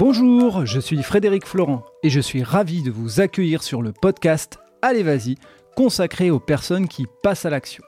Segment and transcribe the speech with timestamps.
[0.00, 4.58] Bonjour, je suis Frédéric Florent et je suis ravi de vous accueillir sur le podcast
[4.80, 5.36] Allez Vas-y,
[5.76, 7.84] consacré aux personnes qui passent à l'action.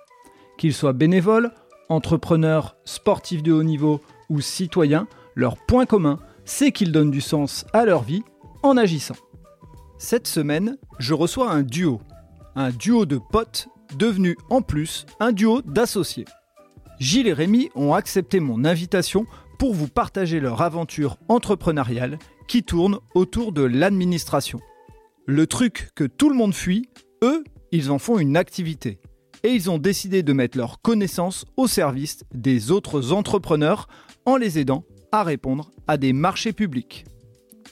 [0.59, 1.53] Qu'ils soient bénévoles,
[1.89, 7.65] entrepreneurs, sportifs de haut niveau ou citoyens, leur point commun, c'est qu'ils donnent du sens
[7.73, 8.23] à leur vie
[8.63, 9.17] en agissant.
[9.97, 12.03] Cette semaine, je reçois un duo.
[12.57, 16.27] Un duo de potes devenu en plus un duo d'associés.
[17.01, 19.25] Gilles et Rémi ont accepté mon invitation
[19.63, 24.59] pour vous partager leur aventure entrepreneuriale qui tourne autour de l'administration.
[25.25, 26.89] Le truc que tout le monde fuit,
[27.23, 28.99] eux, ils en font une activité.
[29.45, 33.87] Et ils ont décidé de mettre leurs connaissances au service des autres entrepreneurs
[34.27, 37.05] en les aidant à répondre à des marchés publics.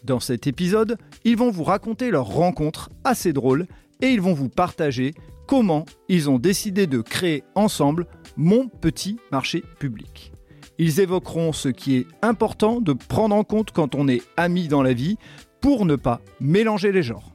[0.05, 3.66] Dans cet épisode, ils vont vous raconter leur rencontre assez drôle
[4.01, 5.13] et ils vont vous partager
[5.49, 10.30] comment ils ont décidé de créer ensemble mon petit marché public.
[10.83, 14.82] Ils évoqueront ce qui est important de prendre en compte quand on est amis dans
[14.82, 15.18] la vie
[15.60, 17.35] pour ne pas mélanger les genres.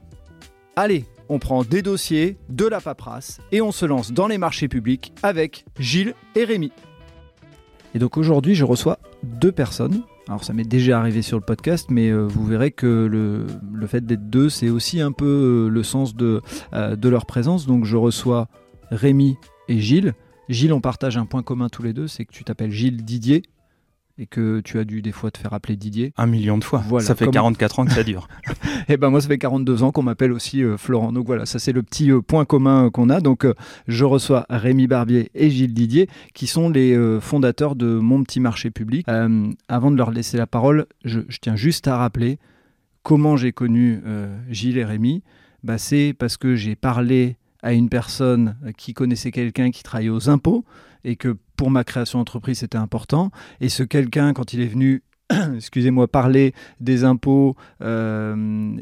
[0.74, 4.66] Allez, on prend des dossiers, de la paperasse et on se lance dans les marchés
[4.66, 6.72] publics avec Gilles et Rémi.
[7.94, 10.02] Et donc aujourd'hui, je reçois deux personnes.
[10.26, 13.86] Alors ça m'est déjà arrivé sur le podcast, mais euh, vous verrez que le, le
[13.86, 16.42] fait d'être deux, c'est aussi un peu euh, le sens de,
[16.74, 17.64] euh, de leur présence.
[17.68, 18.48] Donc je reçois
[18.90, 19.36] Rémi
[19.68, 20.14] et Gilles.
[20.48, 23.42] Gilles, on partage un point commun tous les deux, c'est que tu t'appelles Gilles Didier
[24.18, 26.14] et que tu as dû des fois te faire appeler Didier.
[26.16, 26.82] Un million de fois.
[26.88, 28.28] Voilà, ça fait comme- 44 ans que ça dure.
[28.88, 31.12] Et ben moi, ça fait 42 ans qu'on m'appelle aussi euh, Florent.
[31.12, 33.20] Donc voilà, ça c'est le petit euh, point commun euh, qu'on a.
[33.20, 33.46] Donc
[33.88, 38.70] je reçois Rémi Barbier et Gilles Didier, qui sont les fondateurs de Mon Petit Marché
[38.70, 39.06] Public.
[39.68, 42.38] Avant de leur laisser la parole, je, je tiens juste à rappeler
[43.02, 44.00] comment j'ai connu
[44.48, 45.22] Gilles et Rémi.
[45.62, 50.30] Bah, c'est parce que j'ai parlé à une personne qui connaissait quelqu'un qui travaillait aux
[50.30, 50.64] impôts
[51.02, 53.32] et que pour ma création d'entreprise c'était important.
[53.60, 55.02] Et ce quelqu'un, quand il est venu,
[55.56, 58.76] excusez-moi, parler des impôts, euh,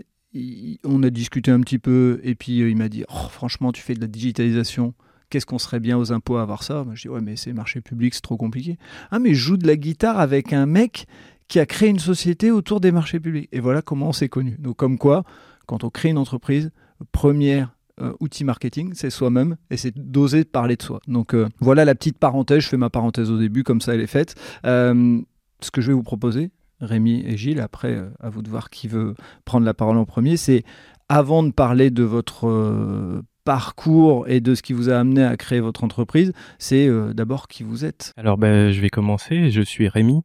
[0.84, 3.80] on a discuté un petit peu et puis euh, il m'a dit Oh, franchement tu
[3.80, 4.92] fais de la digitalisation.
[5.30, 6.84] Qu'est-ce qu'on serait bien aux impôts à avoir ça?
[6.92, 8.76] Je dis ouais mais c'est marché public c'est trop compliqué
[9.10, 11.06] ah mais je joue de la guitare avec un mec
[11.48, 14.56] qui a créé une société autour des marchés publics et voilà comment on s'est connus.
[14.58, 15.24] Donc comme quoi
[15.64, 16.70] quand on crée une entreprise
[17.12, 17.64] premier
[18.00, 21.94] euh, outil marketing c'est soi-même et c'est d'oser parler de soi donc euh, voilà la
[21.94, 24.34] petite parenthèse je fais ma parenthèse au début comme ça elle est faite
[24.66, 25.20] Euh,
[25.60, 26.50] ce que je vais vous proposer
[26.80, 30.04] Rémi et Gilles après euh, à vous de voir qui veut prendre la parole en
[30.04, 30.64] premier, c'est
[31.08, 35.60] avant de parler de votre parcours et de ce qui vous a amené à créer
[35.60, 38.12] votre entreprise, c'est d'abord qui vous êtes.
[38.16, 39.50] Alors ben, je vais commencer.
[39.50, 40.22] Je suis Rémi,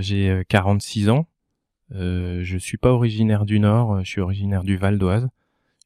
[0.00, 1.26] j'ai euh, 46 ans.
[1.90, 5.28] Je suis pas originaire du Nord, je suis originaire du Val d'Oise.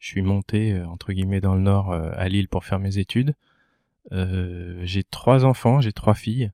[0.00, 2.98] Je suis monté euh, entre guillemets dans le Nord euh, à Lille pour faire mes
[2.98, 3.34] études.
[4.12, 6.52] Euh, j'ai trois enfants, j'ai trois filles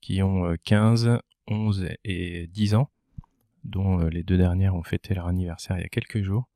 [0.00, 2.88] qui ont euh, 15, 11 et 10 ans,
[3.64, 6.48] dont les deux dernières ont fêté leur anniversaire il y a quelques jours.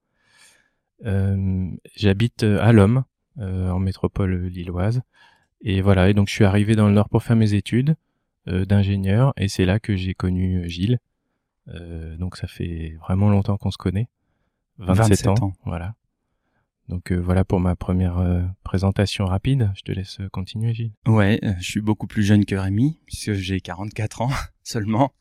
[1.05, 3.05] Euh, J'habite à Lhomme,
[3.39, 5.03] euh, en métropole lilloise.
[5.63, 7.97] Et voilà, et donc je suis arrivé dans le Nord pour faire mes études
[8.47, 10.99] d'ingénieur, et c'est là que j'ai connu Gilles.
[12.19, 14.09] Donc ça fait vraiment longtemps qu'on se connaît.
[14.79, 15.53] 27, 27 ans, ans.
[15.67, 15.95] voilà.
[16.91, 19.71] Donc euh, voilà pour ma première euh, présentation rapide.
[19.77, 20.93] Je te laisse euh, continuer, Gilles.
[21.07, 24.31] Ouais, euh, je suis beaucoup plus jeune que Rémi, puisque j'ai 44 ans
[24.65, 25.15] seulement.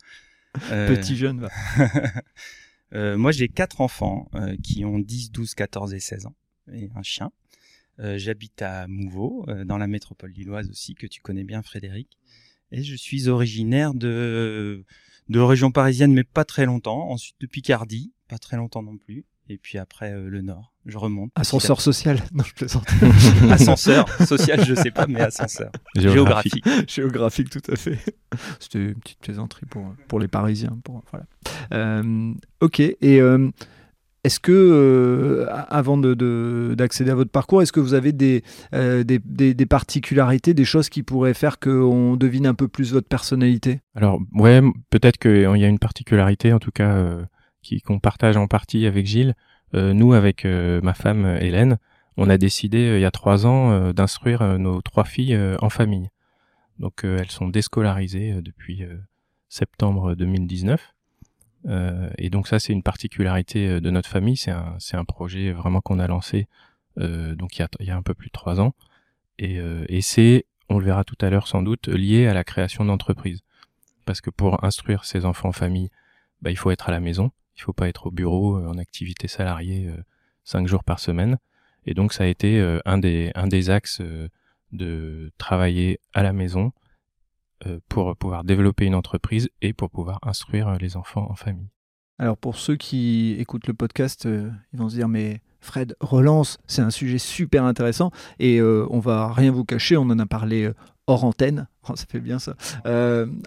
[0.71, 1.41] Euh, Petit jeune.
[1.41, 1.49] va.
[2.95, 6.35] euh, moi, j'ai quatre enfants euh, qui ont 10, 12, 14 et 16 ans,
[6.73, 7.31] et un chien.
[7.99, 12.17] Euh, J'habite à Mouveau, euh, dans la métropole lilloise aussi, que tu connais bien, Frédéric.
[12.71, 14.85] Et je suis originaire de,
[15.27, 17.11] de région parisienne, mais pas très longtemps.
[17.11, 19.25] Ensuite, de Picardie, pas très longtemps non plus.
[19.49, 20.73] Et puis après, euh, le Nord.
[20.85, 21.29] Je remonte.
[21.35, 22.19] Ascenseur social.
[22.33, 22.87] Non, je plaisante.
[23.49, 24.07] Ascenseur.
[24.25, 25.71] Social, je sais pas, mais ascenseur.
[25.95, 26.65] Géographique.
[26.87, 27.97] Géographique, tout à fait.
[28.59, 30.77] C'était une petite plaisanterie pour, pour les Parisiens.
[30.83, 31.25] Pour, voilà.
[31.73, 33.49] Euh, ok, et euh,
[34.23, 38.11] est-ce que, euh, a- avant de- de- d'accéder à votre parcours, est-ce que vous avez
[38.11, 42.67] des, euh, des, des- des particularités, des choses qui pourraient faire qu'on devine un peu
[42.67, 43.81] plus votre personnalité?
[43.95, 47.21] Alors ouais, peut-être qu'il y a une particularité, en tout cas, euh,
[47.61, 49.35] qui qu'on partage en partie avec Gilles.
[49.75, 51.77] Euh, nous, avec euh, ma femme euh, Hélène,
[52.17, 56.09] on a décidé il y a trois ans d'instruire nos trois filles en famille.
[56.77, 58.83] Donc elles sont déscolarisées depuis
[59.47, 60.93] septembre 2019.
[61.67, 64.35] Euh, et donc ça, c'est une particularité de notre famille.
[64.35, 66.47] C'est un, projet vraiment qu'on a lancé
[66.97, 68.73] donc il y, a, il un peu plus de trois ans.
[69.37, 73.39] Et, c'est, on le verra tout à l'heure sans doute, lié à la création d'entreprises.
[74.03, 75.89] Parce que pour instruire ses enfants en famille,
[76.41, 78.77] bah, il faut être à la maison, il faut pas être au bureau euh, en
[78.77, 80.01] activité salariée euh,
[80.45, 81.37] cinq jours par semaine.
[81.85, 84.29] Et donc ça a été euh, un des un des axes euh,
[84.71, 86.71] de travailler à la maison
[87.65, 91.69] euh, pour pouvoir développer une entreprise et pour pouvoir instruire euh, les enfants en famille.
[92.17, 96.81] Alors pour ceux qui écoutent le podcast, ils vont se dire mais Fred relance, c'est
[96.81, 100.69] un sujet super intéressant et on va rien vous cacher, on en a parlé
[101.07, 102.55] hors antenne, oh, ça fait bien ça,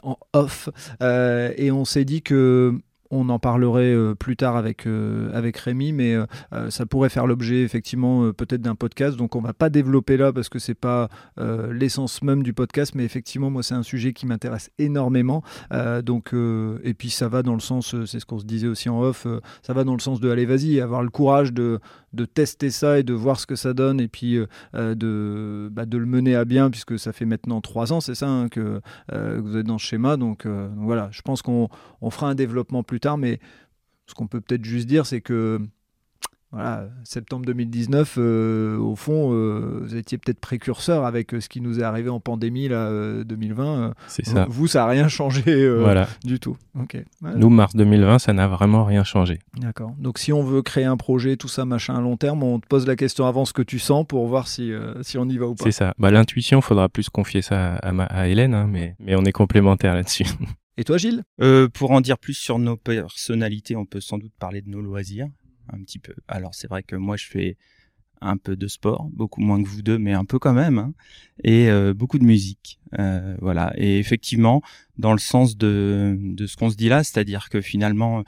[0.02, 0.70] en off,
[1.02, 2.80] et on s'est dit que
[3.12, 6.26] on en parlerait euh, plus tard avec, euh, avec Rémi, mais euh,
[6.70, 9.16] ça pourrait faire l'objet effectivement peut-être d'un podcast.
[9.16, 13.04] Donc on va pas développer là parce que c'est pas l'essence même du podcast, mais
[13.04, 15.42] effectivement moi c'est un sujet qui m'intéresse énormément.
[16.02, 19.02] donc et puis ça va dans le sens, c'est ce qu'on se disait aussi en
[19.02, 19.26] off,
[19.62, 21.80] ça va dans le sens de allez vas-y, avoir le courage de,
[22.14, 24.38] de tester ça et de voir ce que ça donne et puis
[24.74, 28.28] de, bah, de le mener à bien puisque ça fait maintenant trois ans, c'est ça
[28.28, 28.80] hein, que,
[29.12, 30.16] vous êtes dans ce schéma.
[30.16, 31.68] Donc, voilà, je pense qu'on
[32.00, 33.38] on fera un développement plus tard, mais
[34.06, 35.60] ce qu'on peut peut-être juste dire, c'est que
[36.52, 41.62] voilà, septembre 2019, euh, au fond, euh, vous étiez peut-être précurseur avec euh, ce qui
[41.62, 43.94] nous est arrivé en pandémie là, 2020.
[44.06, 44.46] C'est ça.
[44.50, 45.42] Vous, ça n'a rien changé
[46.24, 46.58] du tout.
[47.22, 49.38] Nous, mars 2020, ça n'a vraiment rien changé.
[49.58, 49.92] D'accord.
[49.98, 52.66] Donc, si on veut créer un projet, tout ça, machin, à long terme, on te
[52.66, 55.46] pose la question avant ce que tu sens pour voir si, si on y va
[55.46, 55.64] ou pas.
[55.64, 55.94] C'est ça.
[55.96, 59.32] Bah, L'intuition, il faudra plus confier ça à, à Hélène, hein, mais, mais on est
[59.32, 60.26] complémentaires là-dessus.
[60.78, 61.22] Et toi, Gilles?
[61.40, 64.80] Euh, Pour en dire plus sur nos personnalités, on peut sans doute parler de nos
[64.80, 65.28] loisirs,
[65.72, 66.14] un petit peu.
[66.28, 67.56] Alors, c'est vrai que moi, je fais
[68.22, 70.94] un peu de sport, beaucoup moins que vous deux, mais un peu quand même, hein,
[71.42, 72.78] et euh, beaucoup de musique.
[72.98, 73.72] Euh, voilà.
[73.76, 74.62] Et effectivement,
[74.96, 78.22] dans le sens de, de ce qu'on se dit là, c'est-à-dire que finalement,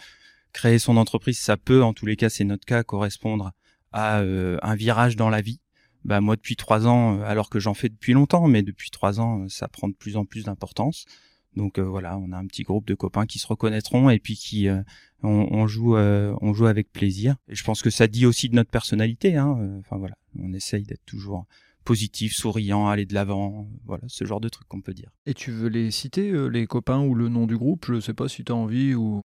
[0.53, 3.53] créer son entreprise, ça peut, en tous les cas, c'est notre cas, correspondre
[3.93, 5.61] à euh, un virage dans la vie.
[6.05, 9.49] Bah moi, depuis trois ans, alors que j'en fais depuis longtemps, mais depuis trois ans,
[9.49, 11.07] ça prend de plus en plus d'importance.
[11.57, 14.37] Donc euh, voilà, on a un petit groupe de copains qui se reconnaîtront et puis
[14.37, 14.83] qui euh,
[15.23, 17.37] on, joue euh, on joue avec plaisir.
[17.49, 19.37] Et je pense que ça dit aussi de notre personnalité.
[19.37, 19.79] Hein.
[19.81, 21.47] Enfin voilà, on essaye d'être toujours
[21.85, 25.11] positif, souriant, aller de l'avant, voilà, ce genre de trucs qu'on peut dire.
[25.27, 27.85] Et tu veux les citer, les copains ou le nom du groupe?
[27.87, 29.21] Je sais pas si tu as envie ou...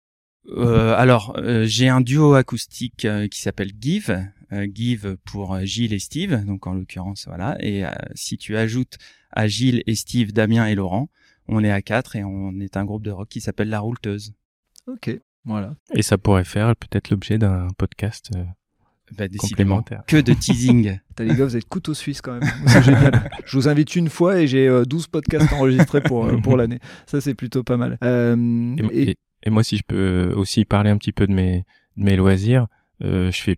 [0.56, 4.24] alors, j'ai un duo acoustique qui s'appelle Give,
[4.74, 7.56] Give pour Gilles et Steve, donc en l'occurrence, voilà.
[7.64, 7.84] Et
[8.16, 8.98] si tu ajoutes
[9.30, 11.10] à Gilles et Steve, Damien et Laurent,
[11.48, 14.34] on est à quatre et on est un groupe de rock qui s'appelle La Rouleteuse.
[14.86, 15.74] Ok, voilà.
[15.94, 18.44] Et ça pourrait faire peut-être l'objet d'un podcast euh,
[19.16, 20.02] bah, complémentaire.
[20.06, 20.98] Que de teasing.
[21.18, 22.82] les gars, vous êtes couteau suisse quand même.
[22.82, 23.30] génial.
[23.46, 26.78] Je vous invite une fois et j'ai 12 euh, podcasts enregistrés pour, euh, pour l'année.
[27.06, 27.98] Ça, c'est plutôt pas mal.
[28.02, 29.16] et,
[29.50, 31.64] moi, si je peux aussi parler un petit peu de mes,
[31.96, 32.66] de mes loisirs,
[33.00, 33.56] je fais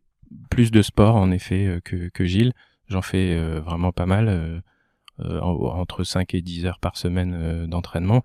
[0.48, 2.52] plus de sport en effet que, que Gilles.
[2.90, 4.60] J'en fais vraiment pas mal euh,
[5.22, 8.24] entre 5 et 10 heures par semaine euh, d'entraînement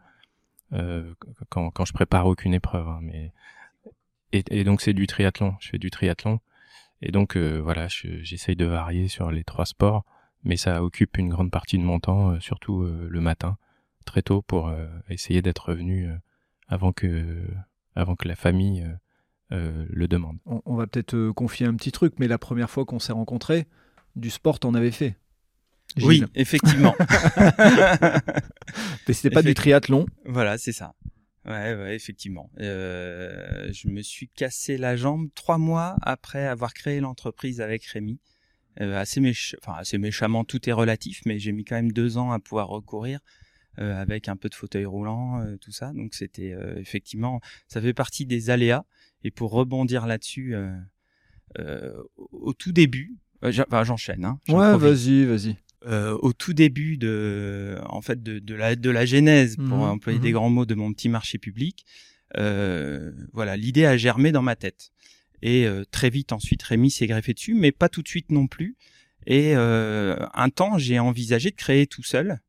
[0.74, 1.14] euh,
[1.50, 2.88] quand, je prépare aucune épreuve.
[2.88, 3.32] Hein, mais
[4.32, 5.56] et, donc c'est du triathlon.
[5.60, 6.40] Je fais du triathlon
[7.02, 10.06] et donc voilà, j'essaye de varier sur les trois sports,
[10.44, 13.58] mais ça occupe une grande partie de mon temps, surtout le matin,
[14.06, 14.74] très tôt, pour
[15.10, 16.10] essayer d'être revenu
[16.68, 17.46] avant que
[17.96, 18.90] avant que la famille
[19.52, 20.38] le demande.
[20.46, 23.68] On, on va peut-être confier un petit truc, mais la première fois qu'on s'est rencontrés,
[24.16, 25.18] du sport, t'en avais fait?
[26.02, 26.96] Oui, effectivement.
[29.08, 30.06] Mais c'était pas du triathlon.
[30.26, 30.94] Voilà, c'est ça.
[31.46, 32.50] Ouais, ouais, effectivement.
[32.60, 38.20] Euh, je me suis cassé la jambe trois mois après avoir créé l'entreprise avec Rémi.
[38.82, 42.18] Euh, assez, méch enfin, assez méchamment, tout est relatif, mais j'ai mis quand même deux
[42.18, 43.20] ans à pouvoir recourir
[43.80, 45.94] euh, avec un peu de fauteuil roulant, tout ça.
[45.94, 48.84] Donc c'était effectivement, ça fait partie des aléas.
[49.24, 50.56] Et pour rebondir là-dessus,
[51.58, 54.26] au tout début, j'enchaîne.
[54.26, 55.58] Hein, ouais, vas-y, vas-y.
[55.88, 59.82] Euh, au tout début de, en fait, de, de la de la genèse, pour mmh
[59.82, 61.86] employer des mmh grands mots, de mon petit marché public.
[62.38, 64.92] Euh, voilà, l'idée a germé dans ma tête.
[65.44, 68.48] Et euh, très vite ensuite, Rémi s'est greffé dessus, mais pas tout de suite non
[68.48, 68.78] plus.
[69.28, 72.40] Et un temps, j'ai envisagé de créer tout seul,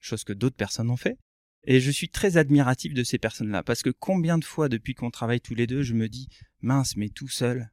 [0.00, 1.18] chose que d'autres personnes ont fait.
[1.66, 5.10] Et je suis très admiratif de ces personnes-là, parce que combien de fois depuis qu'on
[5.10, 6.28] travaille tous les deux, je me dis
[6.62, 7.70] mince, mais tout seul.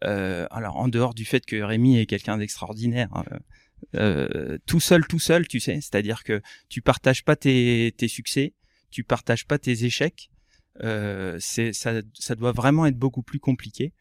[0.00, 3.24] alors en dehors du fait que Rémi est quelqu'un d'extraordinaire, hein,
[3.94, 5.76] euh, tout seul, tout seul, tu sais.
[5.76, 8.54] C'est-à-dire que tu partages pas tes, tes succès,
[8.90, 10.30] tu partages pas tes échecs.
[10.82, 13.92] Euh, ça, ça doit vraiment être beaucoup plus compliqué.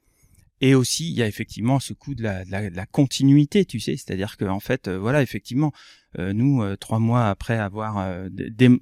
[0.62, 4.46] Et aussi, il y a effectivement ce coup de la, continuité, tu sais, c'est-à-dire que
[4.46, 5.72] en fait, euh, voilà, effectivement,
[6.18, 7.98] nous, trois mois après avoir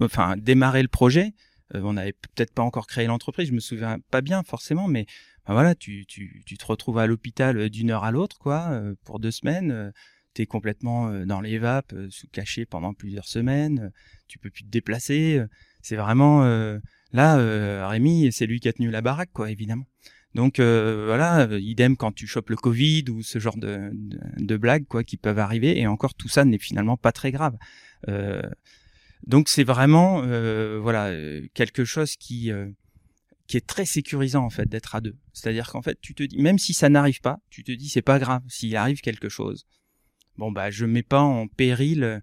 [0.01, 1.33] enfin démarré le projet,
[1.73, 5.05] on n'avait peut-être pas encore créé l'entreprise, je me souviens pas bien forcément, mais
[5.47, 9.21] ben voilà, tu, tu, tu te retrouves à l'hôpital d'une heure à l'autre, quoi, pour
[9.21, 9.93] deux semaines
[10.33, 13.89] t'es complètement euh, dans les vapes, euh, sous caché pendant plusieurs semaines, euh,
[14.27, 15.41] tu peux plus te déplacer.
[15.81, 16.43] C'est vraiment
[17.11, 19.87] là, Rémi, c'est lui qui a tenu la baraque, quoi, évidemment.
[20.35, 23.89] Donc voilà, idem quand tu chopes le Covid ou ce genre de,
[24.37, 27.57] de, blagues quoi qui peuvent arriver et encore tout ça n'est finalement pas très grave.
[29.25, 30.21] donc c'est vraiment
[30.79, 31.11] voilà
[31.55, 32.51] quelque chose qui
[33.47, 35.17] qui est très sécurisant en fait d'être à deux.
[35.33, 38.01] C'est-à-dire qu'en fait, tu te dis, même si ça n'arrive pas, tu te dis c'est
[38.01, 39.65] pas grave s'il arrive quelque chose.
[40.41, 42.19] Bon bah je mets pas en péril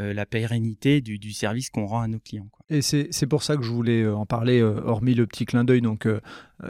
[0.00, 2.48] euh, la pérennité du, service qu'on rend à nos clients.
[2.68, 5.62] Et c'est pour ça que je voulais euh, en parler, euh, hormis le petit clin
[5.62, 5.80] d'œil.
[5.80, 6.08] Donc,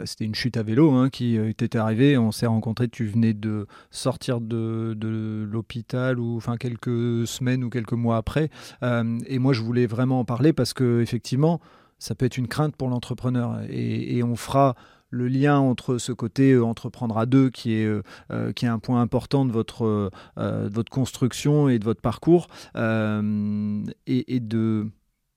[0.05, 2.19] c'était une chute à vélo hein, qui était arrivée.
[2.19, 2.87] On s'est rencontrés.
[2.87, 8.51] Tu venais de sortir de, de l'hôpital, ou enfin quelques semaines ou quelques mois après.
[8.83, 11.61] et moi, je voulais vraiment en parler parce que effectivement,
[11.97, 13.61] ça peut être une crainte pour l'entrepreneur.
[13.69, 14.75] Et, et, on fera
[15.11, 18.01] le lien entre ce côté euh, entreprendre à deux, qui est, euh,
[18.31, 24.39] euh, qui est un point important de votre, votre construction et de votre parcours, et,
[24.39, 24.87] de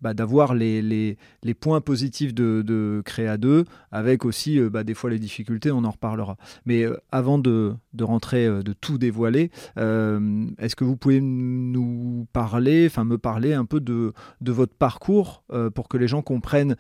[0.05, 4.93] bah, d'avoir les, les, points positifs de, de Créa 2, avec aussi euh, bah, des
[4.93, 6.37] fois les difficultés, on en reparlera.
[6.67, 12.27] Mais euh, avant de, de, rentrer, euh, de tout dévoiler, est-ce que vous pouvez nous
[12.35, 15.43] parler, enfin me parler un peu de, de votre parcours
[15.75, 16.77] pour que les gens comprennent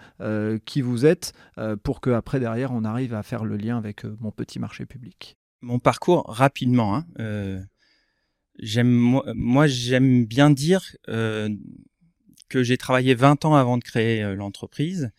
[0.66, 1.32] qui vous êtes,
[1.82, 5.36] pour qu'après derrière on arrive à faire le lien avec mon petit marché public?
[5.62, 6.96] Mon parcours, rapidement.
[6.96, 7.64] Hein,
[8.58, 10.82] j'aime, moi j'aime bien dire
[12.48, 15.10] que j'ai travaillé 20 ans avant de créer euh, l'entreprise,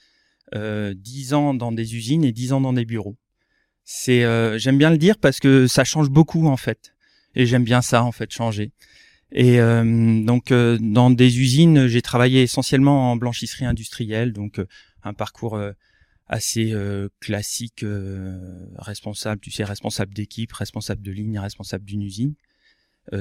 [0.54, 3.18] euh, 10 ans dans des usines et 10 ans dans des bureaux.
[3.84, 6.94] C'est, euh, j'aime bien le dire parce que ça change beaucoup en fait,
[7.34, 8.72] et j'aime bien ça en fait changer.
[9.32, 14.62] Et euh, donc dans des usines, j'ai travaillé essentiellement en blanchisserie industrielle, donc
[15.04, 15.60] un parcours
[16.28, 16.74] assez
[17.20, 17.84] classique,
[18.78, 22.36] responsable, tu sais, responsable d'équipe, responsable de ligne, responsable d'une usine.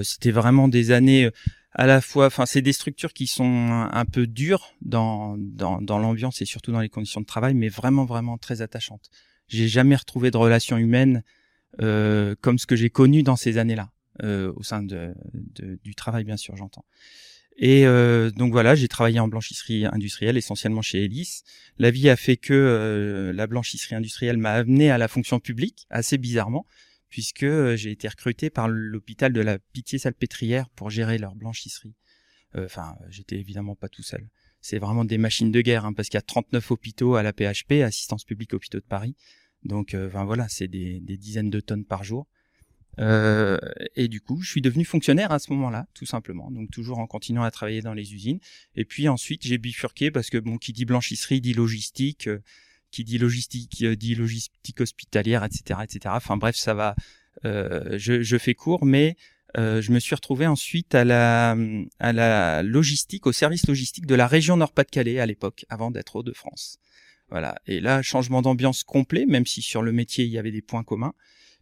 [0.03, 1.31] C'était vraiment des années
[1.75, 5.99] à la fois, enfin, c'est des structures qui sont un, peu dures dans, dans, dans
[5.99, 9.11] l'ambiance et surtout dans les conditions de travail, mais vraiment, vraiment très attachantes.
[9.49, 11.23] J'ai jamais retrouvé de relations humaines
[11.81, 13.91] euh, comme ce que j'ai connu dans ces années-là,
[14.23, 16.85] euh, au sein de, de, du travail, bien sûr, j'entends.
[17.57, 21.43] Et euh, donc voilà, j'ai travaillé en blanchisserie industrielle, essentiellement chez Elis.
[21.79, 25.87] La vie a fait que euh, la blanchisserie industrielle m'a amené à la fonction publique,
[25.91, 26.67] assez bizarrement
[27.15, 31.95] puisque euh, j'ai été recruté par l'hôpital de la Pitié-Salpêtrière pour gérer leur blanchisserie.
[32.57, 34.29] Euh, enfin, j'étais évidemment pas tout seul.
[34.61, 37.33] C'est vraiment des machines de guerre, hein, parce qu'il y a 39 hôpitaux à la
[37.33, 39.15] PHP, Assistance publique hôpitaux de Paris.
[39.63, 42.27] Donc, euh, enfin voilà, c'est des, dizaines de tonnes par jour.
[42.99, 46.51] et du coup, je suis devenu fonctionnaire à ce moment-là, tout simplement.
[46.51, 48.41] Donc toujours en continuant à travailler dans les usines.
[48.75, 52.29] Et puis ensuite, j'ai bifurqué parce que bon, qui dit blanchisserie dit logistique
[52.95, 56.15] qui dit logistique, euh, dit logistique hospitalière, etc., etc.
[56.17, 56.95] Enfin bref, ça va.
[57.45, 59.17] Euh, je, fais court, mais
[59.59, 64.57] euh, je me suis retrouvé ensuite à la, logistique, au service logistique de la région
[64.57, 66.79] Nord-Pas-de-Calais à l'époque, avant d'être Hauts-de-France.
[67.31, 67.57] Voilà.
[67.67, 70.85] Et là, changement d'ambiance complet, même si sur le métier il y avait des points
[70.85, 71.15] communs,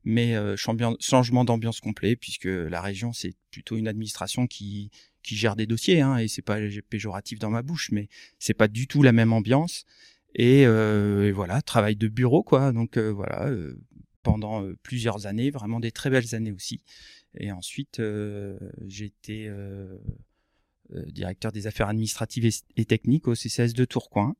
[0.04, 4.90] mais changement d'ambiance complet puisque la région c'est plutôt une administration qui
[5.22, 6.58] qui gère des dossiers, hein, et c'est pas
[6.90, 8.08] péjoratif dans ma bouche, mais
[8.38, 9.84] c'est pas du tout la même ambiance.
[10.40, 12.72] Euh, et, voilà, travail de bureau, quoi.
[12.72, 13.78] Donc euh, voilà, euh,
[14.22, 16.82] pendant plusieurs années, vraiment des très belles années aussi.
[17.38, 18.00] Et ensuite,
[18.86, 19.50] j'ai été
[21.06, 22.44] directeur des affaires administratives
[22.76, 24.36] et, techniques au CCS de Tourcoing.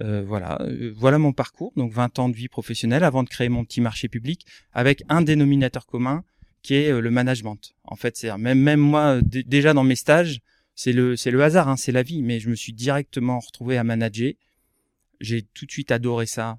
[0.00, 1.72] voilà, voilà mon parcours.
[1.76, 5.20] Donc 20 ans de vie professionnelle avant de créer mon petit marché public avec un
[5.20, 6.24] dénominateur commun
[6.62, 7.74] qui est le management.
[7.84, 10.40] En fait, c'est même même moi déjà dans mes stages,
[10.74, 12.22] c'est le c'est le hasard, hein, c'est la vie.
[12.22, 14.32] Mais je me suis directement retrouvé à manager
[15.22, 16.58] j'ai tout de suite adoré ça.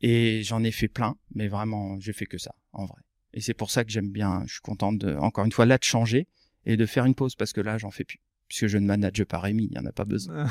[0.00, 3.00] Et j'en ai fait plein, mais vraiment, j'ai fait que ça, en vrai.
[3.34, 5.76] Et c'est pour ça que j'aime bien, je suis content de, encore une fois, là,
[5.76, 6.28] de changer
[6.64, 8.20] et de faire une pause, parce que là, j'en fais plus.
[8.46, 10.46] Puisque je ne manage pas Rémi, il n'y en a pas besoin.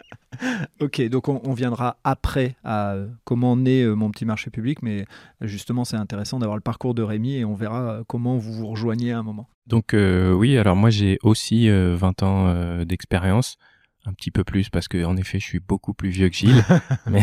[0.80, 5.04] ok, donc on, viendra après à comment naît euh, mon petit marché public, mais
[5.42, 8.68] justement, c'est intéressant d'avoir le parcours de Rémi et on verra euh, comment vous vous
[8.68, 9.50] rejoignez à un moment.
[9.66, 13.58] Donc, euh, oui, alors moi, j'ai aussi 20 ans d'expérience
[14.06, 16.64] un petit peu plus parce que en effet je suis beaucoup plus vieux que Gilles.
[17.06, 17.22] Mais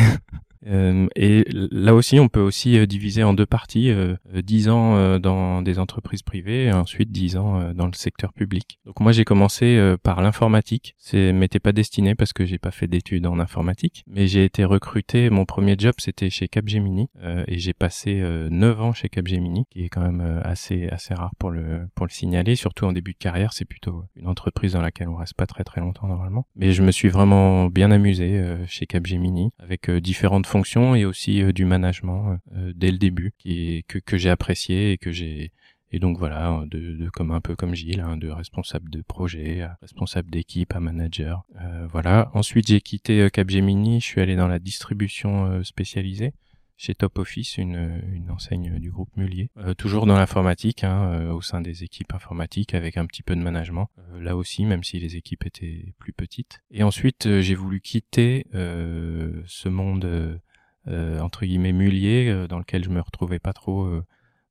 [1.15, 5.19] et là aussi, on peut aussi euh, diviser en deux parties, euh, 10 ans euh,
[5.19, 8.79] dans des entreprises privées et ensuite 10 ans dans le secteur public.
[8.86, 10.95] Donc moi, j'ai commencé par l'informatique.
[10.97, 14.65] C'est m'était pas destiné parce que j'ai pas fait d'études en informatique, mais j'ai été
[14.65, 15.29] recruté.
[15.29, 17.09] Mon premier job, c'était chez Capgemini
[17.47, 21.51] et j'ai passé 9 ans chez Capgemini, qui est quand même assez assez rare pour
[21.51, 23.53] le pour le signaler, surtout en début de carrière.
[23.53, 26.47] C'est plutôt une entreprise dans laquelle on reste pas très très longtemps normalement.
[26.55, 30.47] Mais je me suis vraiment bien amusé chez Capgemini avec différentes
[30.96, 35.12] et aussi euh, du management euh, dès le début qui que, j'ai apprécié et que
[35.12, 35.52] j'ai
[35.90, 39.62] et donc voilà, de, de, comme un peu comme Gilles, hein, de responsable de projet,
[39.62, 41.46] à responsable d'équipe, à manager.
[41.62, 42.30] Euh, voilà.
[42.34, 46.34] Ensuite, j'ai quitté Capgemini, je suis allé dans la distribution spécialisée
[46.76, 49.50] chez Top Office, une, enseigne du groupe Mulier.
[49.78, 53.90] toujours dans l'informatique, hein, au sein des équipes informatiques, avec un petit peu de management.
[54.20, 56.60] là aussi, même si les équipes étaient plus petites.
[56.70, 60.42] Et ensuite, j'ai voulu quitter ce monde
[60.88, 64.01] entre guillemets mulier dans lequel je me retrouvais pas trop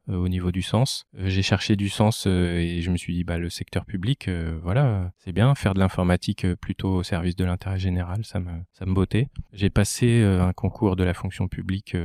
[0.09, 1.05] euh, au niveau du sens.
[1.19, 4.31] Euh, j'ai cherché du sens euh, et je me suis dit bah le secteur public
[4.63, 8.87] voilà, c'est bien faire de l'informatique plutôt au service de l'intérêt général, ça me ça
[8.87, 9.29] me bottait.
[9.53, 11.97] J'ai passé un concours de la fonction publique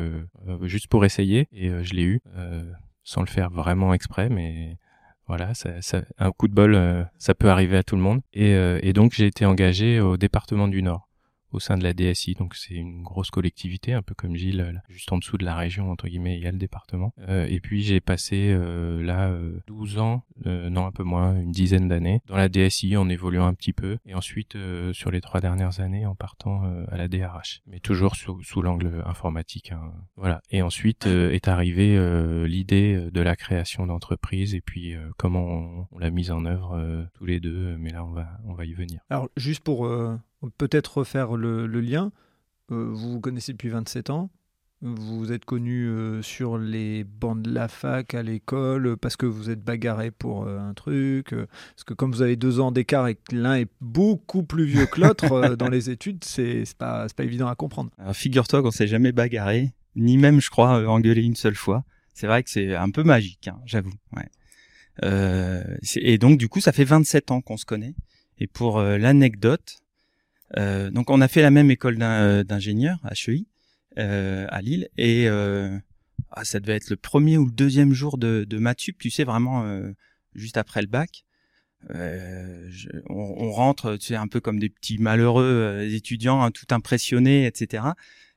[0.64, 2.22] juste pour essayer et je l'ai eu
[3.04, 4.78] sans le faire vraiment exprès mais
[5.28, 8.22] voilà, ça, ça, un coup de bol, ça peut arriver à tout le monde.
[8.34, 11.08] Et, et donc j'ai été engagé au département du Nord
[11.52, 12.36] au sein de la DSI.
[12.36, 15.92] Donc c'est une grosse collectivité, un peu comme Gilles, juste en dessous de la région,
[15.92, 17.14] entre guillemets, il y a le département.
[17.28, 19.34] Euh, et puis j'ai passé euh, là
[19.68, 23.10] 12 euh, ans, euh, non un peu moins, une dizaine d'années, dans la DSI en
[23.10, 23.98] évoluant un petit peu.
[24.06, 24.58] Et ensuite
[24.94, 27.62] sur les trois dernières années en partant à la DRH.
[27.68, 29.72] Mais toujours sous, sous l'angle informatique.
[29.72, 29.94] Hein.
[30.16, 30.42] Voilà.
[30.50, 31.98] Et ensuite est arrivée
[32.48, 37.26] l'idée de la création d'entreprise et puis comment on, on l'a mise en œuvre tous
[37.26, 37.78] les deux.
[37.78, 39.02] Mais là on va, on va y venir.
[39.10, 39.88] Alors juste pour
[40.50, 42.12] peut-être refaire le, lien.
[42.72, 44.30] Euh, vous vous connaissez depuis 27 ans.
[44.84, 49.52] Vous êtes connu euh, sur les bancs de la fac à l'école parce que vous
[49.52, 51.36] êtes bagarré pour euh, un truc.
[51.36, 54.88] parce que comme vous avez deux ans d'écart et que l'un est beaucoup plus vieux
[54.88, 57.92] que l'autre dans les études, c'est pas, pas évident à comprendre.
[58.00, 61.84] Alors figure-toi qu'on s'est jamais bagarré, ni même, je crois, engueulé une seule fois.
[62.16, 63.94] C'est vrai que c'est un peu magique, hein, j'avoue.
[65.04, 67.94] et donc, du coup, ça fait 27 ans qu'on se connaît.
[68.40, 69.81] Et pour l'anecdote,
[70.58, 73.46] donc on a fait la même école euh, d'ingénieur HEI
[73.98, 75.28] euh, à Lille et
[76.34, 79.66] ah, ça devait être le premier ou le deuxième jour de, de tu sais vraiment
[80.34, 81.26] juste après le bac.
[81.90, 82.70] Euh,
[83.10, 87.48] on, on, rentre, tu sais, un peu comme des petits malheureux étudiants, hein, tout impressionnés,
[87.48, 87.84] etc.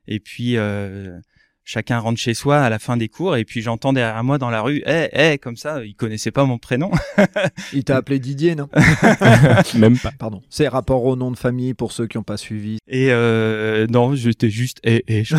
[0.06, 1.18] Et puis euh,
[1.64, 4.50] chacun rentre chez soi à la fin des cours et puis j'entends derrière moi dans
[4.50, 6.90] la rue eh eh comme ça il connaissait pas mon prénom.
[7.72, 8.68] Il t'a appelé Didier non?
[9.74, 10.12] Même pas.
[10.18, 10.42] Pardon.
[10.50, 12.78] C'est rapport au nom de famille pour ceux qui n'ont pas suivi.
[12.86, 15.36] Et euh, non j'étais juste eh eh je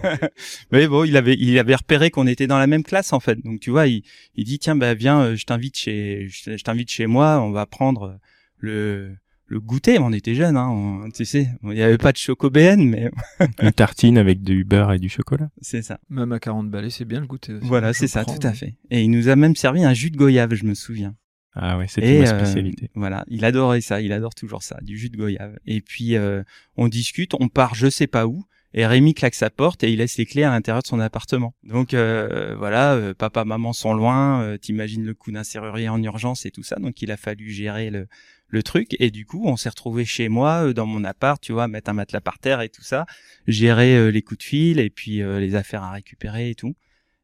[0.70, 3.38] mais bon il avait il avait repéré qu'on était dans la même classe en fait.
[3.44, 4.02] Donc tu vois il,
[4.34, 7.66] il dit tiens bah viens euh, je t'invite chez je t'invite chez moi on va
[7.66, 8.18] prendre
[8.56, 9.16] le
[9.50, 13.10] le goûter, on était jeunes, hein, tu sais, il n'y avait pas de chocobéenne, mais...
[13.60, 15.50] Une tartine avec du beurre et du chocolat.
[15.60, 15.98] C'est ça.
[16.08, 17.66] Même à 40 balais, c'est bien le goûter aussi.
[17.66, 18.76] Voilà, c'est ça, tout à fait.
[18.90, 21.16] Et il nous a même servi un jus de goyave, je me souviens.
[21.54, 22.90] Ah ouais, c'était ma euh, spécialité.
[22.94, 25.58] voilà, il adorait ça, il adore toujours ça, du jus de goyave.
[25.66, 26.44] Et puis, euh,
[26.76, 29.98] on discute, on part je sais pas où, et Rémi claque sa porte et il
[29.98, 31.56] laisse les clés à l'intérieur de son appartement.
[31.64, 36.52] Donc euh, voilà, papa, maman sont loin, t'imagines le coup d'un serrurier en urgence et
[36.52, 38.06] tout ça, donc il a fallu gérer le,
[38.50, 38.96] le truc.
[38.98, 41.90] Et du coup on s'est retrouvé chez moi euh, dans mon appart tu vois mettre
[41.90, 43.06] un matelas par terre et tout ça
[43.46, 46.74] gérer euh, les coups de fil et puis euh, les affaires à récupérer et tout.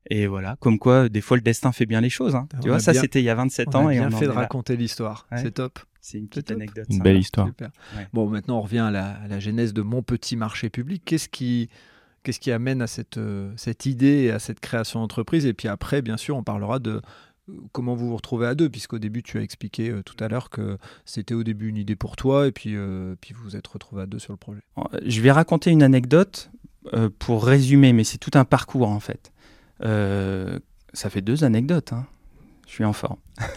[0.08, 0.56] Et voilà.
[0.60, 2.48] Comme quoi des fois le destin fait bien les choses hein.
[2.62, 5.26] tu vois ça c'était il y a 27 ans et on fait de raconter l'histoire.
[5.36, 5.78] C'est top.
[6.00, 7.48] C'est une petite anecdote une belle histoire.
[8.12, 11.02] Bon maintenant on revient à la, à la, genèse de mon petit marché public.
[11.04, 11.68] Qu'est-ce qui
[12.22, 13.20] Qu'est-ce qui amène à cette,
[13.54, 15.46] cette idée et à cette création d'entreprise?
[15.46, 17.00] Et puis après, bien sûr, on parlera de,
[17.72, 20.50] comment vous vous retrouvez à deux Puisqu'au début, tu as expliqué euh, tout à l'heure
[20.50, 23.66] que c'était au début une idée pour toi et puis, euh, puis vous vous êtes
[23.66, 24.61] retrouvé à deux sur le projet.
[25.04, 26.50] Je vais raconter une anecdote
[26.94, 29.32] euh, pour résumer, mais c'est tout un parcours en fait.
[29.80, 32.06] ça fait deux anecdotes, hein.
[32.66, 33.18] je suis en forme.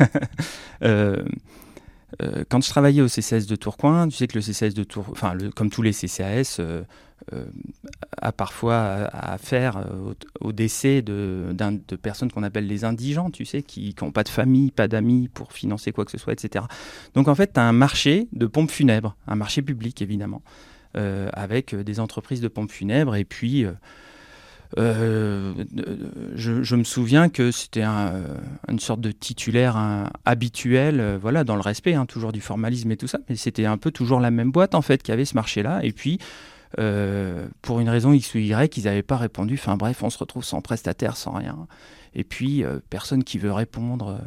[2.22, 5.14] Euh, quand je travaillais au CCS de Tourcoing, tu sais que le CCS de Tourcoing,
[5.14, 6.84] enfin, comme tous les CCAS, euh, euh,
[8.22, 9.86] a parfois affaire
[10.40, 11.56] au, décès de,
[12.02, 15.54] personnes qu'on appelle les indigents, tu sais, qui n'ont pas de famille, pas d'amis pour
[15.54, 16.66] financer quoi que ce soit, etc.
[17.14, 20.42] Donc en fait, tu as un marché de pompes funèbres, un marché public évidemment,
[20.94, 23.66] avec des entreprises de pompes funèbres et puis
[24.78, 25.54] euh,
[26.36, 31.96] je, me souviens que c'était une sorte de titulaire habituel, euh, voilà, dans le respect,
[31.96, 34.76] hein, toujours du formalisme et tout ça, mais c'était un peu toujours la même boîte
[34.76, 35.80] en fait qui avait ce marché-là.
[35.84, 36.20] Et puis,
[36.78, 39.56] euh, pour une raison X ou Y, ils n'avaient pas répondu.
[39.56, 41.68] Enfin bref, on se retrouve sans prestataire, sans rien.
[42.14, 44.20] Et puis, personne qui veut répondre.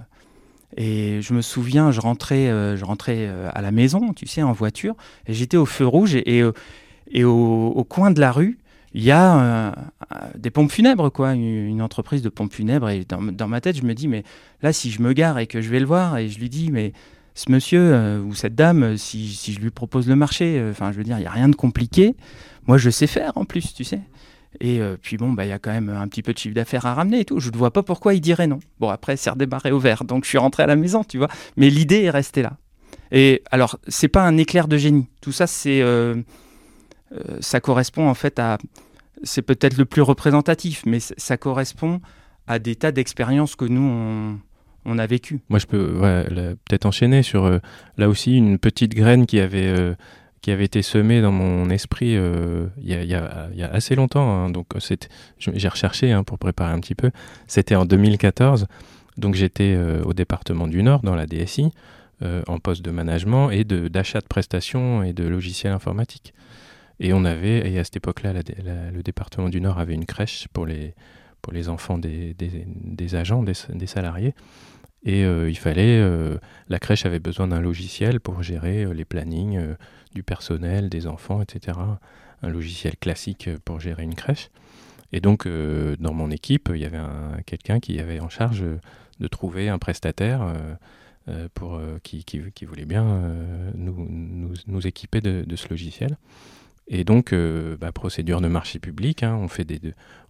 [0.77, 4.95] Et je me souviens, je rentrais, je rentrais à la maison, tu sais, en voiture,
[5.27, 6.45] et j'étais au feu rouge et,
[7.11, 8.59] et, au, coin de la rue,
[8.95, 9.73] il y a euh,
[10.37, 12.91] des pompes funèbres, quoi, une, entreprise de pompes funèbres.
[12.91, 14.23] Et dans, ma tête, je me dis, mais
[14.63, 16.71] là, si je me gare et que je vais le voir et je lui dis,
[16.71, 16.93] mais
[17.35, 20.93] ce monsieur euh, ou cette dame, si, si, je lui propose le marché, euh, enfin,
[20.93, 22.15] je veux dire, il n'y a rien de compliqué.
[22.67, 24.01] Moi, je sais faire en plus, tu sais.
[24.61, 26.85] Et puis bon, bah, il y a quand même un petit peu de chiffre d'affaires
[26.85, 27.41] à ramener et tout.
[27.41, 28.61] Je ne vois pas pourquoi il dirait non.
[28.81, 30.05] Bon, après, c'est redémarré au vert.
[30.05, 31.29] Donc, je suis rentré à la maison, tu vois.
[31.57, 32.59] Mais l'idée est restée là.
[33.13, 35.09] Et alors, c'est pas un éclair de génie.
[35.23, 35.81] Tout ça, c'est
[37.13, 38.59] euh, ça correspond en fait à,
[39.23, 42.01] c'est peut-être le plus représentatif, mais ça correspond
[42.47, 44.39] à des tas d'expériences que nous on,
[44.99, 45.41] a vécues.
[45.49, 45.93] Moi, je peux
[46.69, 47.59] peut-être enchaîner sur euh,
[47.99, 49.95] là aussi une petite graine qui avait euh,
[50.41, 54.29] qui avait été semé dans mon esprit euh, il y, a, y, a, assez longtemps.
[54.29, 54.67] Hein, donc
[55.39, 57.13] j'ai recherché hein, pour préparer un petit peu.
[57.47, 58.67] C'était en 2014.
[59.19, 61.71] Donc j'étais au département du Nord dans la DSI
[62.49, 66.33] en poste de management et d'achat de, de, prestations et de logiciels informatiques.
[66.99, 70.67] Et on avait, et à cette époque-là, le département du Nord avait une crèche pour
[70.67, 70.95] les,
[71.43, 72.35] pour les enfants des,
[73.15, 74.35] agents, des, salariés.
[75.05, 79.05] Et euh, il fallait, euh, la crèche avait besoin d'un logiciel pour gérer euh, les
[79.05, 79.61] plannings
[80.15, 81.79] du personnel, des enfants, etc.
[82.43, 84.51] Un logiciel classique pour gérer une crèche.
[85.13, 87.01] Et donc, dans mon équipe, il y avait
[87.45, 88.65] quelqu'un qui avait en charge
[89.21, 90.55] de trouver un prestataire
[91.53, 92.25] pour, qui,
[92.63, 93.23] voulait bien
[93.75, 96.17] nous, équiper de, ce logiciel.
[96.95, 99.81] Et donc, euh, bah, procédure de marché public, hein, on, fait des,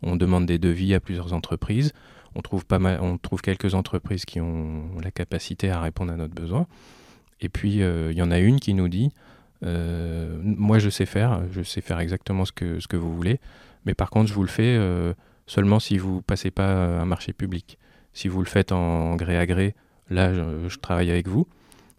[0.01, 1.93] on demande des devis à plusieurs entreprises.
[2.37, 6.17] On trouve, pas mal, on trouve quelques entreprises qui ont la capacité à répondre à
[6.17, 6.69] notre besoin.
[7.41, 9.11] Et puis, il euh, y en a une qui nous dit
[9.65, 13.41] euh, Moi, je sais faire, je sais faire exactement ce que, ce que vous voulez,
[13.85, 14.79] mais par contre, je vous le fais
[15.49, 17.77] seulement si vous ne passez pas un marché public.
[18.13, 19.75] Si vous le faites en gré à gré,
[20.11, 21.49] là, je travaille avec vous.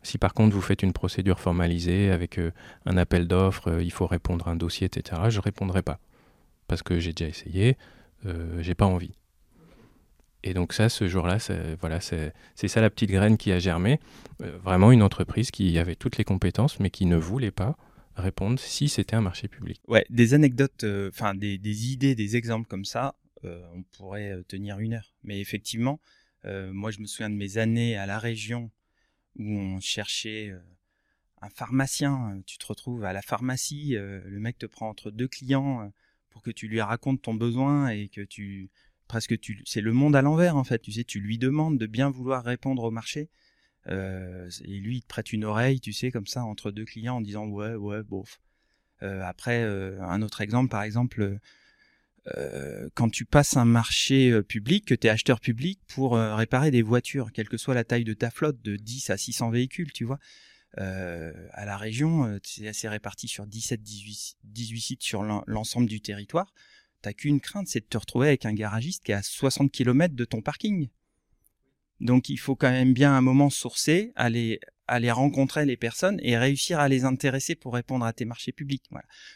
[0.04, 2.52] Si par contre vous faites une procédure formalisée avec euh,
[2.86, 6.00] un appel d'offres, euh, il faut répondre à un dossier, etc., je ne répondrai pas.
[6.68, 7.78] Parce que j'ai déjà essayé,
[8.26, 9.14] euh, j'ai pas envie.
[10.44, 11.38] Et donc ça, ce jour-là,
[11.80, 12.34] voilà, c'est
[12.68, 14.02] ça la petite graine qui a germé.
[14.42, 17.78] Euh, vraiment une entreprise qui avait toutes les compétences, mais qui ne voulait pas
[18.18, 19.80] répondre si c'était un marché public.
[19.88, 25.14] Ouais, des anecdotes, enfin des, idées, des exemples comme ça, on pourrait tenir une heure.
[25.24, 26.02] Mais effectivement,
[26.44, 28.70] moi je me souviens de mes années à la région
[29.38, 30.60] où on cherchait euh,
[31.42, 32.42] un pharmacien.
[32.46, 35.90] Tu te retrouves à la pharmacie, euh, le mec te prend entre deux clients euh,
[36.30, 38.70] pour que tu lui racontes ton besoin et que tu
[39.08, 40.80] presque tu c'est le monde à l'envers en fait.
[40.80, 43.30] Tu sais, tu lui demandes de bien vouloir répondre au marché.
[43.88, 47.18] Euh, et lui il te prête une oreille, tu sais, comme ça entre deux clients
[47.18, 48.40] en disant ouais ouais bof.
[49.04, 51.40] Euh, après euh, un autre exemple, par exemple,
[52.38, 56.36] euh, quand tu passes un marché euh, public, que tu es acheteur public pour euh,
[56.36, 59.50] réparer des voitures, quelle que soit la taille de ta flotte, de 10 à 600
[59.50, 60.20] véhicules, tu vois.
[60.80, 66.02] Euh, à la région, c'est assez réparti sur 17, 18, 18 sites sur l'ensemble du
[66.02, 66.54] territoire.
[67.02, 70.16] T'as qu'une crainte, c'est de te retrouver avec un garagiste qui est à 60 km
[70.16, 70.88] de ton parking.
[72.00, 76.38] Donc il faut quand même bien un moment sourcer, aller aller rencontrer les personnes et
[76.38, 78.84] réussir à les intéresser pour répondre à tes marchés publics.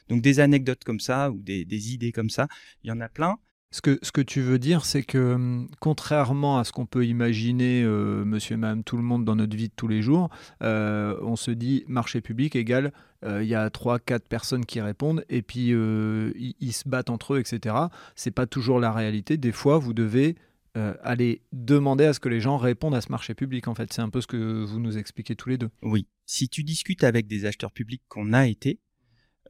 [0.09, 2.47] Donc des anecdotes comme ça ou des, idées comme ça,
[2.83, 3.37] il y en a plein.
[3.71, 7.05] Ce que, ce que tu veux dire, c'est que hum, contrairement à ce qu'on peut
[7.05, 10.29] imaginer, euh, monsieur et madame, tout le monde dans notre vie de tous les jours,
[10.63, 12.93] euh, on se dit marché public égale,
[13.25, 17.39] euh, il y a 3-4 personnes qui répondent et puis ils, se battent entre eux,
[17.39, 17.75] etc.
[18.15, 19.35] C'est pas toujours la réalité.
[19.35, 20.37] Des fois, vous devez
[20.77, 23.91] euh, aller demander à ce que les gens répondent à ce marché public, en fait.
[23.91, 25.71] C'est un peu ce que vous nous expliquez tous les deux.
[25.81, 26.07] Oui.
[26.27, 28.79] Si tu discutes avec des acheteurs publics qu'on a été,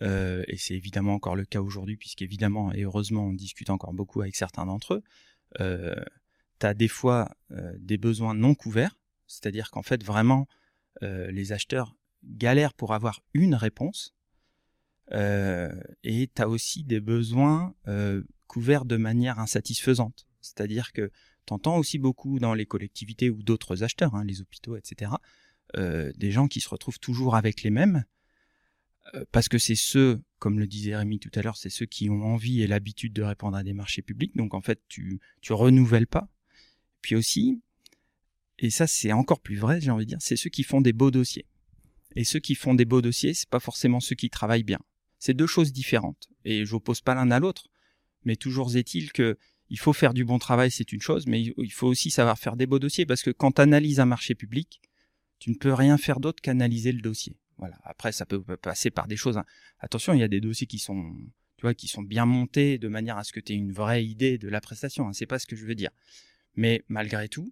[0.01, 4.21] euh, et c'est évidemment encore le cas aujourd'hui, puisqu'évidemment et heureusement on discute encore beaucoup
[4.21, 5.03] avec certains d'entre eux,
[5.59, 5.95] euh,
[6.61, 7.29] tu as des fois
[7.77, 10.47] des besoins non couverts, c'est-à-dire qu'en fait vraiment
[11.01, 14.15] les acheteurs galèrent pour avoir une réponse,
[15.11, 17.75] et tu as aussi des besoins
[18.47, 20.26] couverts de manière insatisfaisante.
[20.41, 21.11] C'est-à-dire que
[21.45, 25.11] tu entends aussi beaucoup dans les collectivités ou d'autres acheteurs, hein, les hôpitaux, etc.,
[25.75, 28.05] euh, des gens qui se retrouvent toujours avec les mêmes,
[29.15, 32.09] euh, parce que c'est ceux, comme le disait Rémi tout à l'heure, c'est ceux qui
[32.09, 34.35] ont envie et l'habitude de répondre à des marchés publics.
[34.35, 36.29] Donc en fait, tu tu renouvelles pas.
[37.01, 37.61] Puis aussi,
[38.59, 40.93] et ça c'est encore plus vrai, j'ai envie de dire, c'est ceux qui font des
[40.93, 41.45] beaux dossiers.
[42.15, 44.79] Et ceux qui font des beaux dossiers, c'est pas forcément ceux qui travaillent bien.
[45.19, 46.29] C'est deux choses différentes.
[46.45, 47.69] Et j'oppose pas l'un à l'autre,
[48.23, 49.37] mais toujours est-il que
[49.69, 52.55] il faut faire du bon travail, c'est une chose, mais il faut aussi savoir faire
[52.55, 54.81] des beaux dossiers parce que quand tu analyses un marché public,
[55.39, 57.37] tu ne peux rien faire d'autre qu'analyser le dossier.
[57.57, 57.77] Voilà.
[57.83, 59.37] Après, ça peut passer par des choses.
[59.37, 59.45] Hein.
[59.79, 61.15] Attention, il y a des dossiers qui sont,
[61.57, 64.37] tu qui sont bien montés de manière à ce que tu aies une vraie idée
[64.37, 65.07] de la prestation.
[65.07, 65.13] Hein.
[65.13, 65.91] C'est pas ce que je veux dire.
[66.55, 67.51] Mais malgré tout,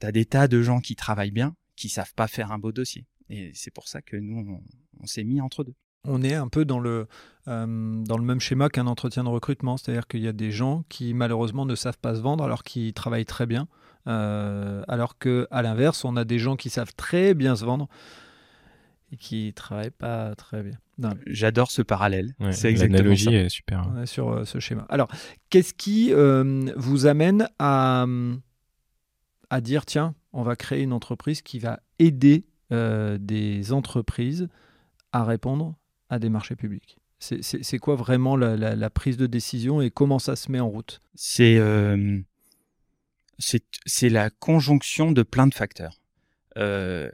[0.00, 2.72] tu as des tas de gens qui travaillent bien, qui savent pas faire un beau
[2.72, 3.06] dossier.
[3.28, 4.62] Et c'est pour ça que nous,
[5.00, 5.74] on s'est mis entre deux
[6.06, 7.06] on est un peu dans le,
[7.48, 10.84] euh, dans le même schéma qu'un entretien de recrutement, c'est-à-dire qu'il y a des gens
[10.88, 13.68] qui malheureusement ne savent pas se vendre alors qu'ils travaillent très bien,
[14.06, 17.88] euh, alors que à l'inverse, on a des gens qui savent très bien se vendre
[19.12, 20.78] et qui travaillent pas très bien.
[21.26, 22.34] J'adore ce parallèle.
[22.40, 23.88] Ouais, c'est exactement L'analogie est super.
[23.94, 24.86] On est sur euh, ce schéma.
[24.88, 25.08] Alors,
[25.50, 28.06] qu'est-ce qui euh, vous amène à,
[29.50, 34.48] à dire tiens, on va créer une entreprise qui va aider euh, des entreprises
[35.12, 35.76] à répondre
[36.08, 40.50] à des marchés publics C'est quoi vraiment la, prise de décision et comment ça se
[40.50, 41.00] met en route?
[41.14, 42.20] C'est euh,
[44.02, 46.00] la conjonction de plein de facteurs.
[46.56, 47.10] Euh,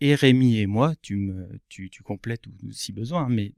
[0.00, 3.52] et Rémi et moi, tu me, tu, tu complètes si besoin, mais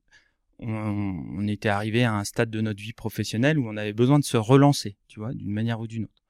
[0.58, 4.24] on, était arrivé à un stade de notre vie professionnelle où on avait besoin de
[4.24, 6.22] se relancer, tu vois, d'une manière ou d'une autre.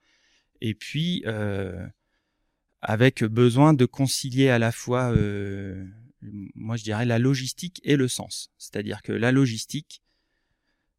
[0.61, 1.87] Et puis, euh,
[2.81, 5.85] avec besoin de concilier à la fois, euh,
[6.55, 8.51] moi je dirais, la logistique et le sens.
[8.59, 10.03] C'est-à-dire que la logistique,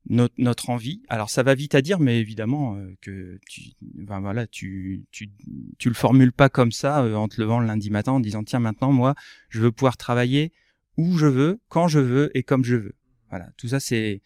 [0.10, 4.20] notre, notre envie, alors ça va vite à dire, mais évidemment euh, que tu, ben
[4.20, 5.32] voilà, tu, tu,
[5.78, 8.60] tu le formules pas comme ça en te levant le lundi matin en disant tiens
[8.60, 9.16] maintenant moi
[9.50, 10.52] je veux pouvoir travailler
[10.98, 12.96] où je veux, quand je veux et comme je veux.
[13.30, 14.22] Voilà, tout ça c'est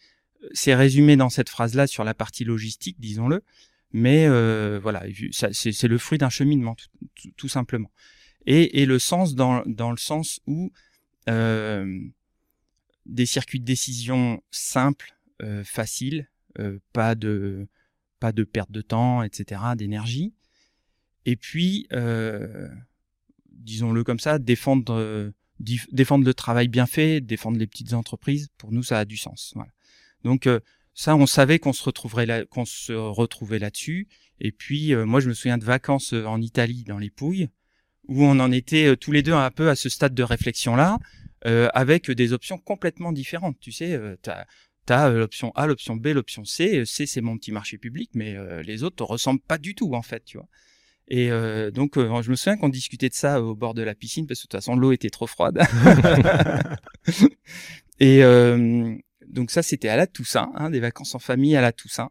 [0.52, 3.42] c'est résumé dans cette phrase-là sur la partie logistique, disons-le.
[3.92, 6.76] Mais euh, voilà, c'est le fruit d'un cheminement,
[7.36, 7.90] tout, simplement.
[8.46, 10.87] Et, et, le sens dans, dans le sens où euh,
[13.06, 17.68] des circuits de décision simples, euh, faciles, euh, pas de
[18.20, 20.34] pas de perte de temps, etc., d'énergie.
[21.24, 22.68] Et puis, euh,
[23.52, 28.82] disons-le comme ça, défendre défendre le travail bien fait, défendre les petites entreprises, pour nous,
[28.82, 29.54] ça a du sens.
[30.24, 30.60] Donc euh,
[30.94, 34.08] ça, on savait qu'on se retrouverait qu'on se retrouvait là-dessus.
[34.40, 37.48] Et puis euh, moi, je me souviens de vacances euh, en Italie, dans les Pouilles,
[38.06, 40.76] où on en était tous les deux un peu à ce stade de réflexion
[41.44, 43.58] là, avec des options complètement différentes.
[43.60, 44.46] Tu sais, t'as
[44.88, 46.84] as l'option A, l'option B, l'option C.
[46.86, 50.02] C, c'est mon petit marché public, mais les autres te ressemblent pas du tout en
[50.02, 50.48] fait, tu vois.
[51.10, 53.94] Et euh, donc, euh, je me souviens qu'on discutait de ça au bord de la
[53.94, 55.58] piscine parce que de toute façon, l'eau était trop froide.
[57.98, 58.94] et euh,
[59.26, 62.10] donc ça, c'était à la Toussaint, hein, des vacances en famille à la Toussaint.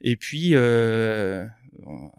[0.00, 1.46] Et puis, euh,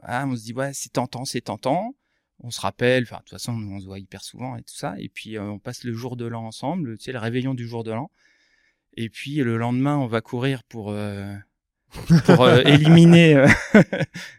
[0.03, 1.95] ah, on se dit ouais, c'est tentant, c'est tentant.
[2.41, 4.95] On se rappelle, enfin de toute façon, on se voit hyper souvent et tout ça.
[4.97, 7.67] Et puis, euh, on passe le jour de l'an ensemble, tu sais, le réveillon du
[7.67, 8.09] jour de l'an.
[8.95, 10.93] Et puis le lendemain, on va courir pour
[12.25, 13.47] pour euh, éliminer euh,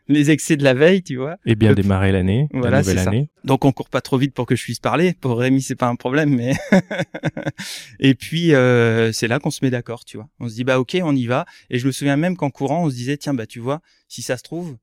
[0.09, 1.37] les excès de la veille, tu vois.
[1.45, 3.31] Et bien démarrer l'année, voilà, la nouvelle année.
[3.35, 3.41] Ça.
[3.45, 5.15] Donc on court pas trop vite pour que je puisse parler.
[5.15, 6.55] Pour Rémi, c'est pas un problème, mais
[8.01, 10.29] et puis euh, c'est là qu'on se met d'accord, tu vois.
[10.39, 11.47] On se dit bah ok, on y va.
[11.71, 14.23] Et je me souviens même qu'en courant, on se disait tiens bah tu vois, si
[14.23, 14.77] ça se trouve,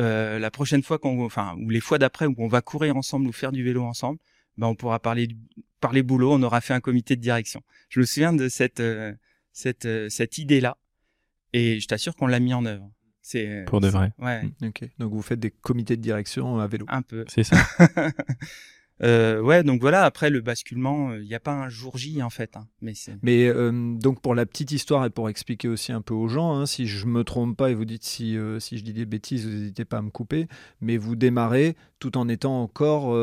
[0.00, 3.26] euh, la prochaine fois qu'on, enfin ou les fois d'après où on va courir ensemble
[3.28, 4.18] ou faire du vélo ensemble,
[4.56, 5.28] bah on pourra parler
[5.80, 6.32] parler boulot.
[6.32, 7.62] On aura fait un comité de direction.
[7.88, 8.82] Je me souviens de cette
[9.52, 10.76] cette cette idée là
[11.52, 12.90] et je t'assure qu'on l'a mis en œuvre.
[13.22, 14.12] C'est euh, pour de vrai.
[14.18, 14.42] Ouais.
[14.62, 14.84] Ok.
[14.98, 16.86] Donc vous faites des comités de direction à vélo.
[16.88, 17.24] Un peu.
[17.28, 17.56] C'est ça.
[19.02, 20.04] Euh, ouais, donc voilà.
[20.04, 22.56] Après le basculement, il euh, n'y a pas un jour J en fait.
[22.56, 26.14] Hein, mais mais euh, donc pour la petite histoire et pour expliquer aussi un peu
[26.14, 28.84] aux gens, hein, si je me trompe pas et vous dites si euh, si je
[28.84, 30.46] dis des bêtises, vous n'hésitez pas à me couper.
[30.80, 33.16] Mais vous démarrez tout en étant encore, enfin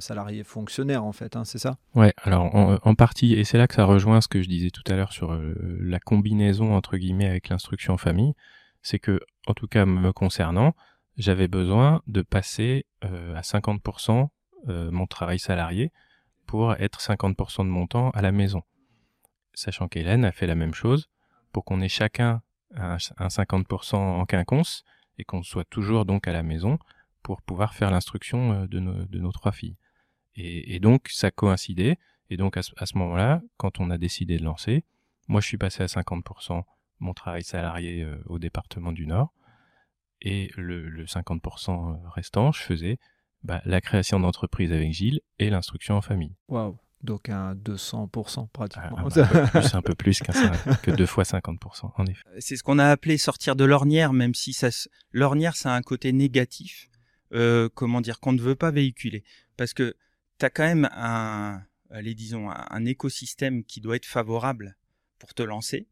[0.00, 1.76] salarié fonctionnaire en fait, hein, c'est ça?
[1.94, 2.14] Ouais.
[2.22, 4.82] Alors en, en, partie, et c'est là que ça rejoint ce que je disais tout
[4.86, 5.38] à l'heure sur
[5.80, 8.32] la combinaison entre guillemets avec l'instruction en famille,
[8.80, 10.74] c'est que en tout cas me concernant
[11.16, 14.28] j'avais besoin de passer euh, à 50%
[14.68, 15.92] euh, mon travail salarié
[16.46, 18.62] pour être 50% de mon temps à la maison.
[19.54, 21.08] Sachant qu'Hélène a fait la même chose
[21.52, 22.42] pour qu'on ait chacun
[22.74, 24.84] un, 50% en quinconce
[25.18, 26.78] et qu'on soit toujours donc à la maison
[27.22, 29.76] pour pouvoir faire l'instruction euh, de, nos, trois filles.
[30.36, 31.96] Et, donc ça coïncidait.
[32.28, 34.84] Et donc à ce moment-là, quand on a décidé de lancer,
[35.28, 36.64] moi je suis passé à 50%
[36.98, 39.32] mon travail salarié au département du Nord
[40.24, 42.98] et le, le 50% restant, je faisais
[43.44, 46.34] bah, la création d'entreprise avec Gilles et l'instruction en famille.
[46.48, 48.96] Waouh donc un 200% pratiquement.
[48.96, 50.22] Ah, un, peu plus, un peu plus
[50.82, 52.22] que deux fois 50%, en effet.
[52.38, 54.70] C'est ce qu'on a appelé sortir de l'ornière, même si ça,
[55.12, 56.88] l'ornière, ça a un côté négatif,
[57.34, 59.22] euh, comment dire, qu'on ne veut pas véhiculer.
[59.58, 59.94] Parce que
[60.38, 64.76] tu as quand même un, allez, disons, un, écosystème qui doit être favorable
[65.18, 65.86] pour te lancer.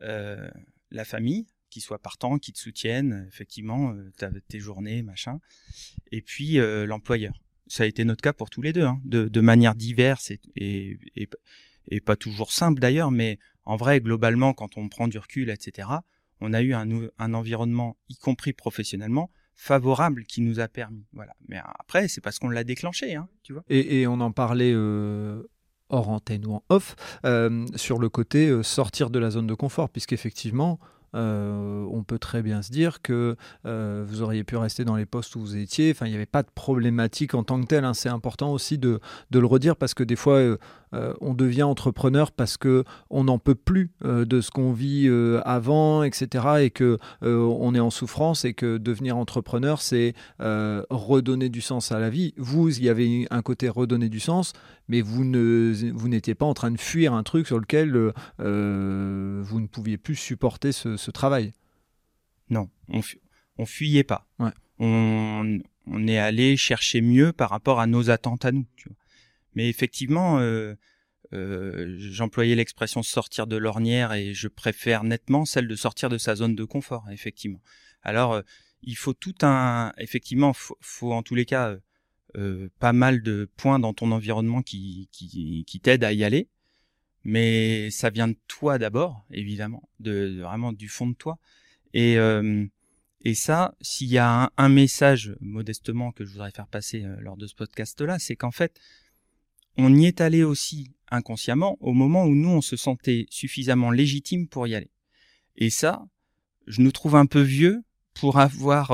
[0.00, 0.50] Euh,
[0.90, 5.40] la famille, qui soient partants, qui te soutiennent, effectivement, euh, tes journées, machin.
[6.10, 7.32] Et puis euh, l'employeur.
[7.66, 10.98] Ça a été notre cas pour tous les deux, hein, de, manière diverse et,
[12.04, 15.88] pas toujours simple d'ailleurs, mais en vrai, globalement, quand on prend du recul, etc.,
[16.40, 21.06] on a eu un, environnement, y compris professionnellement, favorable qui nous a permis.
[21.14, 21.32] Voilà.
[21.48, 23.64] Mais après, c'est parce qu'on l'a déclenché, hein, tu vois.
[23.70, 25.42] Et, on en parlait euh,
[25.88, 29.88] hors antenne ou en off euh, sur le côté sortir de la zone de confort,
[29.88, 30.78] puisqu'effectivement,
[31.14, 35.06] euh, on peut très bien se dire que euh, vous auriez pu rester dans les
[35.06, 35.90] postes où vous étiez.
[35.90, 37.84] Enfin, il n'y avait pas de problématique en tant que telle.
[37.84, 37.94] Hein.
[37.94, 39.00] C'est important aussi de,
[39.32, 40.56] le redire parce que des fois, euh,
[41.20, 45.08] on devient entrepreneur parce que on n'en peut plus de ce qu'on vit
[45.44, 46.46] avant, etc.
[46.60, 51.98] Et que on est en souffrance et que devenir entrepreneur, c'est redonner du sens à
[51.98, 52.34] la vie.
[52.36, 54.52] Vous, il y avait un côté redonner du sens,
[54.92, 59.60] mais vous ne vous n'étiez pas en train de fuir un truc sur lequel vous
[59.60, 61.52] ne pouviez plus supporter ce, ce travail.
[62.50, 63.00] Non, on,
[63.56, 64.28] on fuyait pas.
[64.78, 68.66] On, on est allé chercher mieux par rapport à nos attentes à nous.
[68.76, 68.98] Tu vois.
[69.54, 70.74] Mais effectivement, euh,
[71.32, 76.34] euh, j'employais l'expression sortir de l'ornière et je préfère nettement celle de sortir de sa
[76.34, 77.62] zone de confort, effectivement.
[78.02, 78.42] Alors, euh,
[78.82, 81.76] il faut tout un, effectivement, faut, faut en tous les cas
[82.36, 86.48] euh, pas mal de points dans ton environnement qui, qui, qui t'aident à y aller,
[87.24, 91.38] mais ça vient de toi d'abord, évidemment, de, vraiment du fond de toi.
[91.94, 92.66] Et euh,
[93.24, 97.14] et ça, s'il y a un, un, message modestement que je voudrais faire passer euh,
[97.20, 98.80] lors de ce podcast-là, c'est qu'en fait,
[99.76, 104.48] on y est allé aussi inconsciemment au moment où nous, on se sentait suffisamment légitime
[104.48, 104.90] pour y aller.
[105.56, 106.04] Et ça,
[106.66, 108.90] je nous trouve un peu vieux pour avoir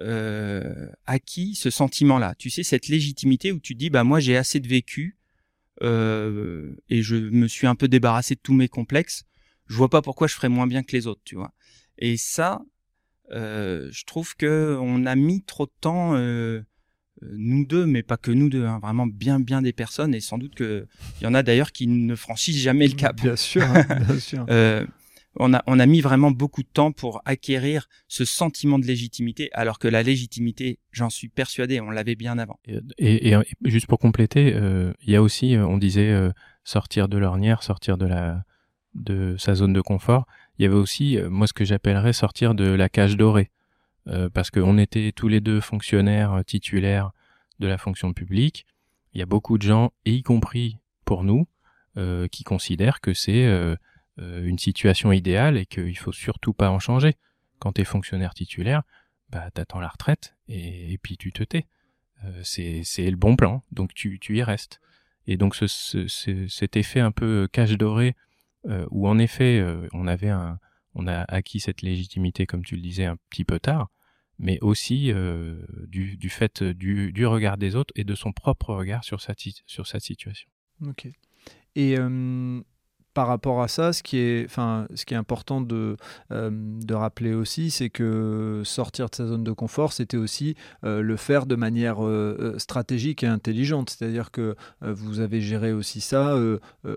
[0.00, 2.34] euh, acquis ce sentiment-là.
[2.38, 5.18] Tu sais, cette légitimité où tu te dis, bah moi j'ai assez de vécu
[5.82, 9.24] euh, et je me suis un peu débarrassé de tous mes complexes.
[9.66, 11.52] Je vois pas pourquoi je ferais moins bien que les autres, tu vois.
[11.98, 12.62] Et ça,
[13.32, 16.16] euh, je trouve que on a mis trop de temps,
[17.20, 20.38] nous deux, mais pas que nous deux, hein, vraiment bien bien des personnes, et sans
[20.38, 20.86] doute que
[21.20, 23.20] il y en a d'ailleurs qui ne franchissent jamais le cap.
[23.20, 24.46] Bien sûr, hein, bien sûr.
[25.40, 29.78] euh, on a, mis vraiment beaucoup de temps pour acquérir ce sentiment de légitimité, alors
[29.78, 32.58] que la légitimité, j'en suis persuadé, on l'avait bien avant.
[32.98, 36.30] Et, et, juste pour compléter, euh, il y a aussi, on disait euh,
[36.64, 38.44] sortir de l'ornière, sortir de la
[38.94, 40.26] de sa zone de confort.
[40.58, 43.50] Il y avait aussi, euh, moi, ce que j'appellerais sortir de la cage dorée,
[44.08, 47.12] euh, parce qu'on était tous les deux fonctionnaires euh, titulaires
[47.58, 48.66] de la fonction publique.
[49.14, 51.46] Il y a beaucoup de gens, y compris pour nous,
[51.98, 53.76] euh, qui considèrent que c'est euh,
[54.18, 57.14] une situation idéale et qu'il faut surtout pas en changer.
[57.58, 58.82] Quand tu es fonctionnaire titulaire,
[59.30, 61.66] bah, t'attends la retraite et, puis tu te tais.
[62.42, 64.80] c'est le bon plan, donc tu, tu y restes.
[65.26, 66.06] Et donc ce, ce,
[66.48, 68.14] cet effet un peu cage dorée
[68.66, 70.58] euh, où en effet euh, on avait un,
[70.94, 73.90] on a acquis cette légitimité comme tu le disais un petit peu tard,
[74.38, 78.74] mais aussi euh, du, du, fait du, du, regard des autres et de son propre
[78.74, 79.34] regard sur sa,
[79.66, 80.48] sur sa situation.
[80.86, 81.08] Ok.
[81.74, 81.96] Et
[83.14, 84.58] par rapport à ça, ce qui est,
[85.12, 85.96] important de,
[86.30, 91.02] euh, de rappeler aussi, c'est que sortir de sa zone de confort, c'était aussi euh,
[91.02, 93.90] le faire de manière euh, stratégique et intelligente.
[93.90, 96.36] C'est-à-dire que vous avez géré aussi ça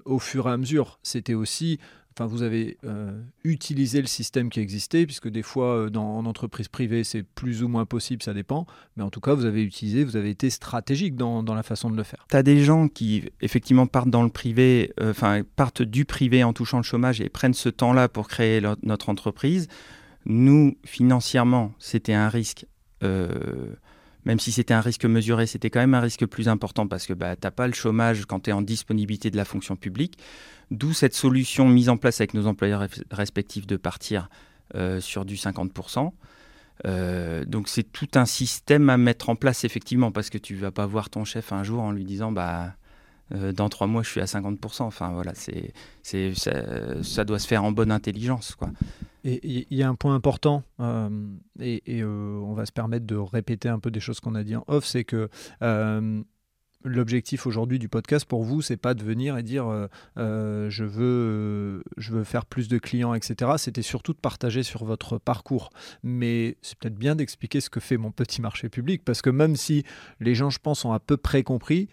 [0.05, 0.99] au fur et à mesure.
[1.03, 1.79] C'était aussi
[2.17, 3.11] Enfin, vous avez euh,
[3.43, 7.61] utilisé le système qui existait, puisque des fois, euh, dans, en entreprise privée, c'est plus
[7.61, 8.65] ou moins possible, ça dépend.
[8.95, 11.97] Mais en tout cas, vous avez utilisé, vous avez été stratégique dans, la façon de
[11.97, 12.25] le faire.
[12.29, 16.41] Tu as des gens qui, effectivement, partent dans le privé, euh, enfin, partent du privé
[16.45, 19.67] en touchant le chômage et prennent ce temps-là pour créer notre entreprise.
[20.25, 22.65] Nous, financièrement, c'était un risque.
[24.25, 27.13] Même si c'était un risque mesuré, c'était quand même un risque plus important parce que
[27.13, 30.17] bah, tu n'as pas le chômage quand tu es en disponibilité de la fonction publique.
[30.71, 34.29] D'où cette solution mise en place avec nos employeurs respectifs de partir
[34.73, 36.11] euh, sur du 50%.
[36.85, 40.71] Euh, donc c'est tout un système à mettre en place effectivement parce que tu vas
[40.71, 42.73] pas voir ton chef un jour en lui disant bah
[43.33, 44.81] euh, dans trois mois je suis à 50%.
[44.81, 45.71] Enfin voilà c'est
[46.03, 46.51] ça,
[47.03, 48.71] ça, doit se faire en bonne intelligence quoi.
[49.27, 51.09] Il y a un point important euh,
[51.59, 54.55] et, et on va se permettre de répéter un peu des choses qu'on a dit
[54.55, 55.29] en off, c'est que
[56.85, 60.83] l'objectif aujourd'hui du podcast pour vous, c'est pas de venir et dire euh, euh, je
[60.83, 63.51] veux euh, je veux faire plus de clients, etc.
[63.57, 65.71] C'était surtout de partager sur votre parcours.
[66.03, 69.55] Mais c'est peut-être bien d'expliquer ce que fait mon petit marché public, parce que même
[69.55, 69.83] si
[70.19, 71.89] les gens, je pense, ont à peu près compris.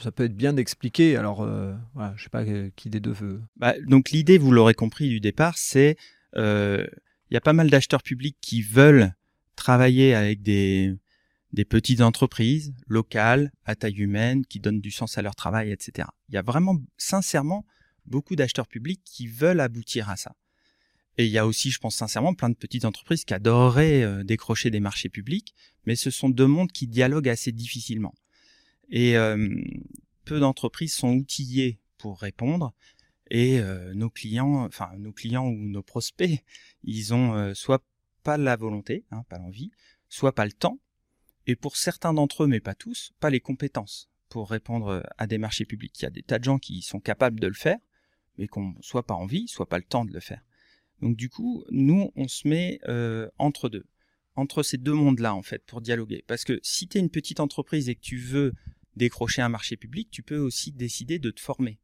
[0.00, 1.16] Ça peut être bien d'expliquer.
[1.16, 1.72] Alors, euh,
[2.16, 3.40] je sais pas qui des deux veut.
[3.56, 5.96] Bah, donc l'idée, vous l'aurez compris du départ, c'est
[6.36, 9.14] il y a pas mal d'acheteurs publics qui veulent
[9.56, 10.94] travailler avec des
[11.54, 16.08] des petites entreprises locales à taille humaine qui donnent du sens à leur travail, etc.
[16.28, 17.64] Il y a vraiment, sincèrement,
[18.06, 20.34] beaucoup d'acheteurs publics qui veulent aboutir à ça.
[21.16, 24.24] Et il y a aussi, je pense sincèrement, plein de petites entreprises qui adoreraient euh,
[24.24, 25.54] décrocher des marchés publics,
[25.86, 28.14] mais ce sont deux mondes qui dialoguent assez difficilement.
[28.90, 29.48] Et euh,
[30.24, 32.74] peu d'entreprises sont outillées pour répondre.
[33.30, 33.60] Et
[33.94, 36.44] nos clients, enfin nos clients ou nos prospects,
[36.82, 37.84] ils ont soit
[38.22, 39.70] pas la volonté, hein, pas l'envie,
[40.08, 40.78] soit pas le temps,
[41.46, 45.38] et pour certains d'entre eux, mais pas tous, pas les compétences pour répondre à des
[45.38, 45.98] marchés publics.
[46.00, 47.78] Il y a des tas de gens qui sont capables de le faire,
[48.36, 50.42] mais qui n'ont soit pas envie, soit pas le temps de le faire.
[51.00, 52.80] Donc du coup, nous, on se met
[53.38, 53.86] entre deux,
[54.36, 56.24] entre ces deux mondes-là, en fait, pour dialoguer.
[56.26, 58.52] Parce que si tu es une petite entreprise et que tu veux
[58.96, 61.78] décrocher un marché public, tu peux aussi décider de te former.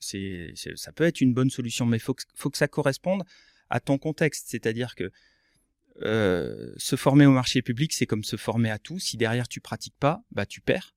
[0.00, 3.22] C'est, ça peut être une bonne solution, mais il faut, que ça corresponde
[3.68, 4.48] à ton contexte.
[4.48, 5.10] C'est-à-dire que
[6.02, 8.98] euh, se former au marché public, c'est comme se former à tout.
[8.98, 10.94] Si derrière tu pratiques pas, bah tu perds.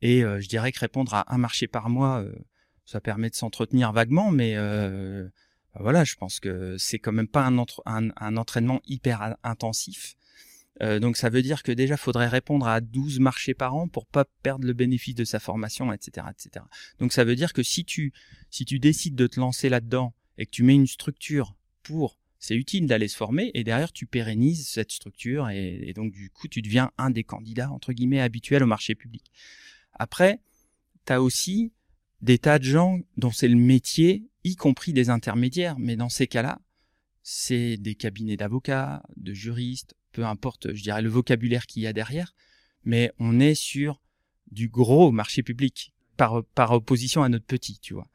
[0.00, 2.34] Et euh, je dirais que répondre à un marché par mois, euh,
[2.84, 7.46] ça permet de s'entretenir vaguement, mais bah voilà, je pense que c'est quand même pas
[7.46, 10.16] un, entraînement hyper intensif.
[10.80, 14.06] Euh, donc ça veut dire que déjà faudrait répondre à 12 marchés par an pour
[14.06, 16.64] pas perdre le bénéfice de sa formation, etc., etc.
[16.98, 18.12] Donc ça veut dire que si tu
[18.50, 22.56] si tu décides de te lancer là-dedans et que tu mets une structure pour c'est
[22.56, 26.62] utile d'aller se former et derrière tu pérennises cette structure et, donc du coup tu
[26.62, 29.30] deviens un des candidats entre guillemets habituels au marché public.
[29.92, 30.40] Après,
[31.06, 31.72] tu as aussi
[32.22, 36.26] des tas de gens dont c'est le métier, y compris des intermédiaires, mais dans ces
[36.26, 36.60] cas-là,
[37.22, 41.92] c'est des cabinets d'avocats, de juristes, peu importe, je dirais le vocabulaire qu'il y a
[41.92, 42.34] derrière,
[42.84, 44.00] mais on est sur
[44.50, 48.06] du gros marché public par, opposition à notre petit, tu vois.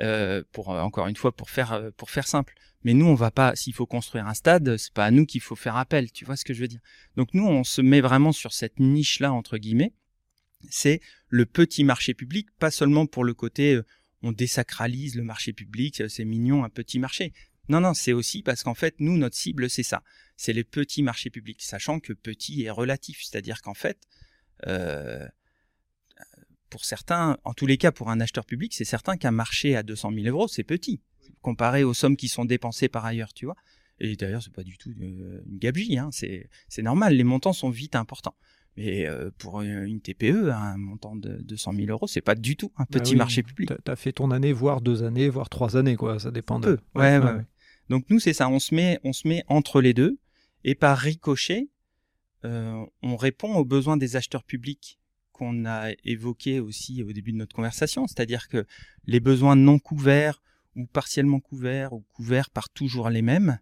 [0.00, 2.54] Euh, pour encore une fois pour faire pour faire simple.
[2.82, 3.56] Mais nous, on va pas.
[3.56, 6.12] S'il faut construire un stade, c'est pas à nous qu'il faut faire appel.
[6.12, 6.80] Tu vois ce que je veux dire
[7.16, 9.92] Donc nous, on se met vraiment sur cette niche là entre guillemets.
[10.68, 13.84] C'est le petit marché public, pas seulement pour le côté euh,
[14.24, 17.32] on désacralise le marché public, euh, c'est mignon un petit marché.
[17.68, 20.02] Non, non, c'est aussi parce qu'en fait, nous, notre cible, c'est ça.
[20.36, 23.20] C'est les petits marchés publics, sachant que petit est relatif.
[23.22, 23.98] C'est-à-dire qu'en fait,
[24.66, 25.26] euh,
[26.70, 29.82] pour certains, en tous les cas, pour un acheteur public, c'est certain qu'un marché à
[29.82, 31.00] 200 000 euros, c'est petit
[31.40, 33.56] comparé aux sommes qui sont dépensées par ailleurs, tu vois.
[34.00, 36.10] Et d'ailleurs, c'est pas du tout une gabegie, hein.
[36.12, 38.34] c'est normal, les montants sont vite importants.
[38.76, 42.72] Mais euh, pour une TPE, un montant de 200 000 euros, c'est pas du tout
[42.76, 43.70] un bah petit marché public.
[43.84, 46.18] Tu as fait ton année, voire deux années, voire trois années, quoi.
[46.18, 46.80] Ça dépend de.
[46.96, 47.46] Ouais, ouais, ouais,
[47.88, 48.48] Donc nous, c'est ça.
[48.48, 50.18] On se met, on se met entre les deux,
[50.64, 51.68] et par ricochet,
[52.44, 54.98] euh, on répond aux besoins des acheteurs publics
[55.32, 58.66] qu'on a évoqués aussi au début de notre conversation, c'est-à-dire que
[59.06, 60.42] les besoins non couverts
[60.76, 63.58] ou partiellement couverts ou couverts par toujours les mêmes,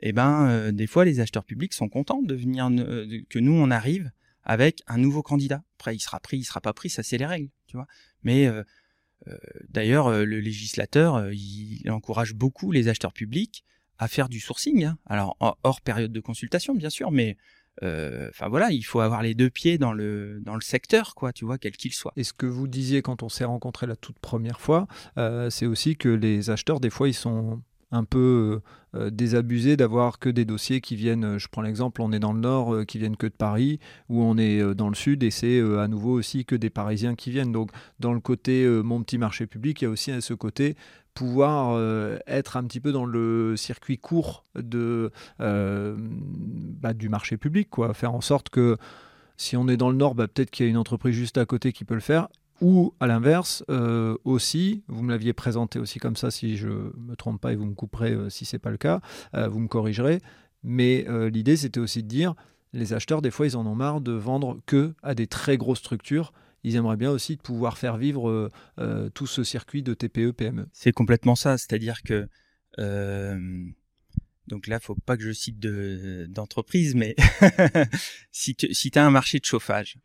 [0.00, 3.52] eh ben euh, des fois les acheteurs publics sont contents de venir euh, que nous
[3.52, 4.10] on arrive
[4.42, 5.62] avec un nouveau candidat.
[5.78, 7.86] Après il sera pris, il sera pas pris, ça c'est les règles, tu vois.
[8.22, 8.48] Mais
[9.68, 13.64] d'ailleurs le législateur il, encourage beaucoup les acheteurs publics
[13.98, 14.84] à faire du sourcing.
[14.84, 14.98] Hein.
[15.06, 17.36] Alors hors période de consultation bien sûr, mais
[17.82, 21.44] enfin voilà, il faut avoir les deux pieds dans le dans le secteur, quoi, tu
[21.44, 22.12] vois, quel qu'il soit.
[22.16, 24.86] Et ce que vous disiez quand on s'est rencontré la toute première fois,
[25.50, 27.62] c'est aussi que les acheteurs, des fois, ils sont
[27.92, 28.60] un peu
[28.94, 32.40] euh, désabusés d'avoir que des dossiers qui viennent, je prends l'exemple, on est dans le
[32.40, 35.30] nord, euh, qui viennent que de Paris, ou on est euh, dans le sud et
[35.30, 37.52] c'est à nouveau aussi que des Parisiens qui viennent.
[37.52, 40.76] Donc dans le côté mon petit marché public, il y a aussi ce côté
[41.14, 45.10] pouvoir euh, être un petit peu dans le circuit court de,
[45.40, 47.94] euh, bah, du marché public, quoi.
[47.94, 48.76] faire en sorte que
[49.36, 51.46] si on est dans le nord, bah, peut-être qu'il y a une entreprise juste à
[51.46, 52.28] côté qui peut le faire,
[52.60, 57.14] ou à l'inverse euh, aussi, vous me l'aviez présenté aussi comme ça, si je me
[57.16, 59.00] trompe pas et vous me couperez si c'est pas le cas,
[59.32, 60.20] vous me corrigerez,
[60.62, 62.34] mais l'idée c'était aussi de dire,
[62.72, 65.78] les acheteurs des fois ils en ont marre de vendre que à des très grosses
[65.78, 66.32] structures
[66.64, 70.32] ils aimeraient bien aussi de pouvoir faire vivre euh, euh, tout ce circuit de TPE,
[70.32, 70.68] PME.
[70.72, 72.28] C'est complètement ça, c'est-à-dire que
[72.78, 73.64] euh,
[74.46, 77.14] donc là, faut pas que je cite d'entreprise, mais
[78.32, 79.98] si tu as un marché de chauffage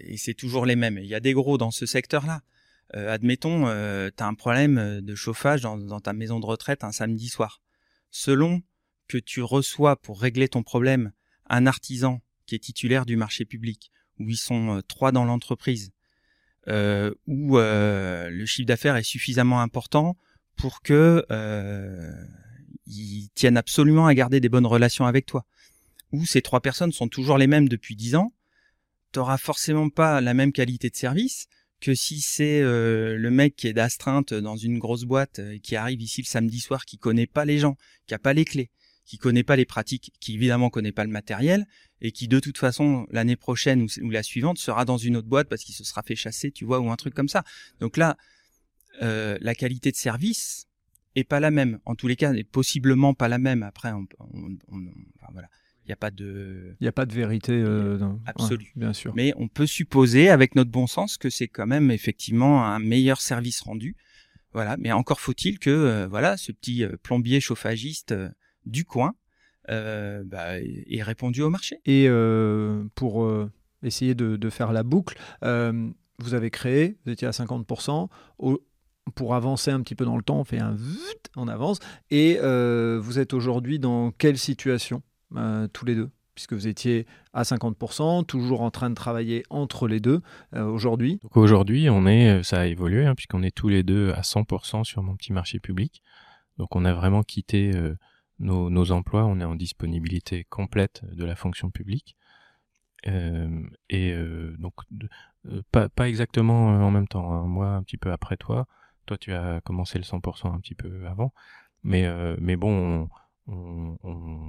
[0.00, 2.42] et, c'est toujours les mêmes, il y a des gros dans ce secteur-là.
[2.92, 7.62] admettons, tu as un problème de chauffage dans, ta maison de retraite un samedi soir.
[8.10, 8.62] Selon
[9.08, 11.12] que tu reçois pour régler ton problème
[11.48, 15.92] un artisan qui est titulaire du marché public où ils sont euh, trois dans l'entreprise,
[16.68, 20.16] euh, où euh, le chiffre d'affaires est suffisamment important
[20.56, 22.12] pour que euh,
[22.86, 25.46] ils tiennent absolument à garder des bonnes relations avec toi,
[26.12, 28.32] où ces trois personnes sont toujours les mêmes depuis dix ans,
[29.12, 31.46] t'auras forcément pas la même qualité de service
[31.80, 36.02] que si c'est le mec qui est d'astreinte dans une grosse boîte et qui arrive
[36.02, 38.70] ici le samedi soir, qui connaît pas les gens, qui a pas les clés,
[39.08, 41.66] qui connaît pas les pratiques, qui évidemment connaît pas le matériel
[42.00, 45.48] et qui de toute façon l'année prochaine ou, la suivante sera dans une autre boîte
[45.48, 47.42] parce qu'il se sera fait chasser, tu vois, ou un truc comme ça.
[47.80, 48.16] Donc là,
[49.00, 50.66] euh, la qualité de service
[51.14, 51.80] est pas la même.
[51.86, 53.62] En tous les cas, est possiblement pas la même.
[53.62, 54.06] Après, on.
[55.88, 56.76] Il n'y a pas de.
[56.80, 59.14] Il n'y a pas de vérité euh, absolue, bien sûr.
[59.14, 63.22] Mais on peut supposer, avec notre bon sens, que c'est quand même effectivement un meilleur
[63.22, 63.96] service rendu.
[64.52, 64.76] Voilà.
[64.76, 68.14] Mais encore faut-il que, euh, voilà, ce petit euh, plombier chauffagiste
[68.66, 69.14] du coin
[69.66, 71.80] bah, est répondu au marché.
[71.86, 72.06] Et
[72.94, 73.30] pour
[73.82, 78.08] essayer de, faire la boucle, vous avez créé, vous étiez à 50%.
[79.14, 80.76] pour avancer un petit peu dans le temps, on fait un
[81.36, 81.78] on avance.
[82.10, 85.02] Et vous êtes aujourd'hui dans quelle situation?
[85.72, 89.98] Tous les deux puisque vous étiez à 50%, toujours en train de travailler entre les
[89.98, 90.22] deux
[90.54, 91.18] aujourd'hui.
[91.24, 94.84] Donc aujourd'hui, on est, ça a évolué, hein, puisqu'on est tous les deux à 100%
[94.84, 96.00] sur mon petit marché public.
[96.56, 97.72] Donc on a vraiment quitté
[98.38, 102.16] nos, emplois, on est en disponibilité complète de la fonction publique.
[103.06, 104.74] Euh, et euh, donc,
[105.46, 107.32] euh, pas, exactement en même temps.
[107.32, 107.46] Hein.
[107.46, 108.66] Moi, un petit peu après toi.
[109.06, 111.32] Toi, tu as commencé le 100% un petit peu avant.
[111.82, 112.06] Mais,
[112.40, 112.70] mais bon,
[113.04, 113.08] on,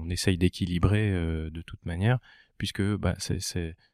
[0.09, 2.19] essaye d'équilibrer de toute manière,
[2.57, 3.15] puisque bah,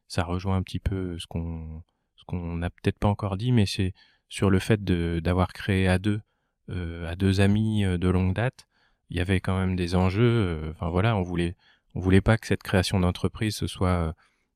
[0.08, 3.94] ça rejoint un petit peu ce qu'on n'a peut-être pas encore dit, mais c'est
[4.30, 6.22] sur le fait d'avoir créé à deux,
[6.70, 8.68] à deux amis de longue date,
[9.10, 10.72] il y avait quand même des enjeux.
[10.72, 11.56] Enfin voilà, on voulait
[11.94, 14.16] on voulait pas que cette création d'entreprise ce soit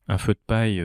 [0.09, 0.83] un feu de paille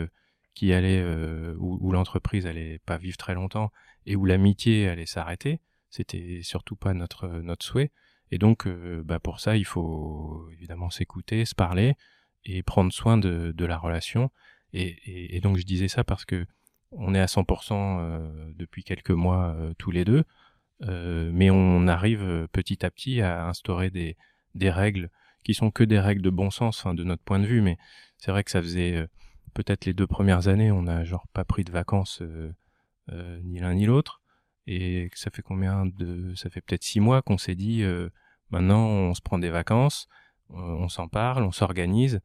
[0.55, 3.73] qui allait euh, où, l'entreprise allait pas vivre très longtemps
[4.07, 5.61] et où l'amitié allait s'arrêter.
[5.91, 7.29] C'était surtout pas notre
[7.61, 7.91] souhait.
[8.31, 11.95] Et donc, euh, bah pour ça, il faut évidemment s'écouter, se parler
[12.45, 14.31] et prendre soin de, la relation.
[14.73, 16.47] Et, donc, je disais ça parce que
[16.91, 20.25] on est à 100% euh, depuis quelques mois tous les deux,
[20.81, 24.17] mais on arrive petit à petit à instaurer des,
[24.71, 25.11] règles
[25.45, 27.63] qui sont que des règles de bon sens, enfin, de notre point de vue.
[27.63, 27.79] Mais
[28.19, 29.07] c'est vrai que ça faisait
[29.55, 32.53] peut-être les deux premières années, on n'a genre pas pris de vacances euh,
[33.11, 34.21] euh, ni l'un ni l'autre.
[34.67, 38.09] Et ça fait combien de, ça fait peut-être six mois qu'on s'est dit, euh,
[38.51, 40.09] maintenant on se prend des vacances,
[40.49, 42.21] on s'en parle, on s'organise.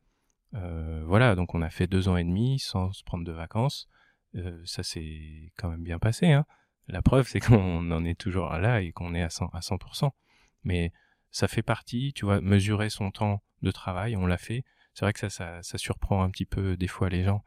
[0.52, 3.88] voilà, donc on a fait deux ans et demi sans se prendre de vacances.
[4.66, 6.32] ça s'est quand même bien passé.
[6.32, 6.46] Hein.
[6.88, 10.12] La preuve, c'est qu'on en est toujours là et qu'on est à 100, à 100%.
[10.64, 10.92] Mais
[11.32, 14.64] ça fait partie, tu vois, mesurer son temps de travail, on l'a fait
[15.00, 17.42] c'est vrai que ça, ça, surprend un petit peu des fois les gens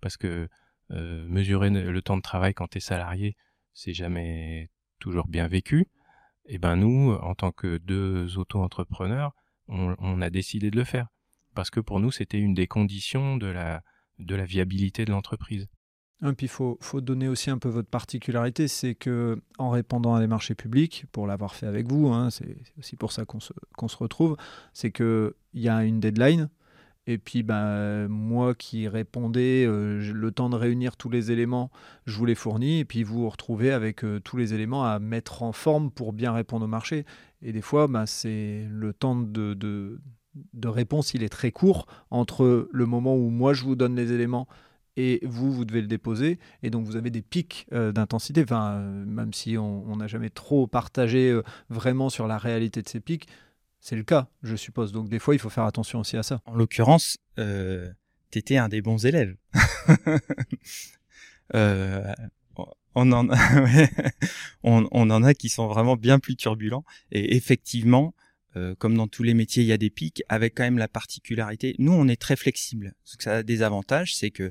[0.00, 0.48] parce que
[0.90, 3.36] euh, mesurer le temps de travail quand tu es salarié,
[3.76, 5.86] c'est jamais toujours bien vécu.
[6.46, 9.32] Et ben nous, en tant que deux auto-entrepreneurs,
[9.68, 11.08] on, a décidé de le faire
[11.54, 13.82] parce que pour nous, c'était une des conditions de la,
[14.18, 15.68] de la viabilité de l'entreprise.
[16.24, 20.14] Et puis il faut, faut, donner aussi un peu votre particularité, c'est que en répondant
[20.14, 23.40] à des marchés publics, pour l'avoir fait avec vous, hein, c'est aussi pour ça qu'on
[23.40, 24.36] se, se retrouve,
[24.72, 26.48] c'est qu'il y a une deadline,
[27.06, 31.70] et puis ben, moi qui répondais, euh, le temps de réunir tous les éléments,
[32.06, 32.80] je vous les fournis.
[32.80, 36.12] Et puis vous vous retrouvez avec euh, tous les éléments à mettre en forme pour
[36.12, 37.04] bien répondre au marché.
[37.42, 40.00] Et des fois, ben, c'est le temps de,
[40.64, 44.48] réponse, il est très court entre le moment où moi je vous donne les éléments
[44.96, 46.40] et vous, vous devez le déposer.
[46.64, 48.44] Et donc vous avez des pics euh, d'intensité.
[48.50, 51.40] Même si on n'a jamais trop partagé
[51.70, 53.28] vraiment sur la réalité de ces pics
[53.80, 54.92] c'est le cas, je suppose.
[54.92, 56.40] Donc des fois, il faut faire attention aussi à ça.
[56.46, 57.90] En l'occurrence, euh,
[58.30, 59.36] tu étais un des bons élèves.
[61.54, 62.12] euh,
[62.94, 63.34] on, en a,
[64.62, 66.84] on, en a qui sont vraiment bien plus turbulents.
[67.12, 68.14] Et effectivement,
[68.56, 70.88] euh, comme dans tous les métiers, il y a des pics, avec quand même la
[70.88, 71.74] particularité.
[71.78, 72.94] Nous, on est très flexible.
[73.04, 74.50] Ce que ça a des avantages, c'est que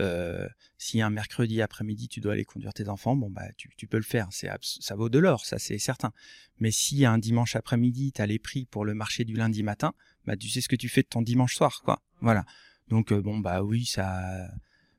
[0.00, 3.96] euh, si un mercredi après-midi tu dois aller conduire tes enfants, bon bah tu, peux
[3.96, 6.12] le faire, c'est ça vaut de l'or, ça c'est certain.
[6.58, 9.94] Mais si un dimanche après-midi tu as les prix pour le marché du lundi matin,
[10.26, 12.02] bah tu sais ce que tu fais de ton dimanche soir, quoi.
[12.20, 12.44] Voilà.
[12.88, 14.48] Donc euh, bon bah oui, ça,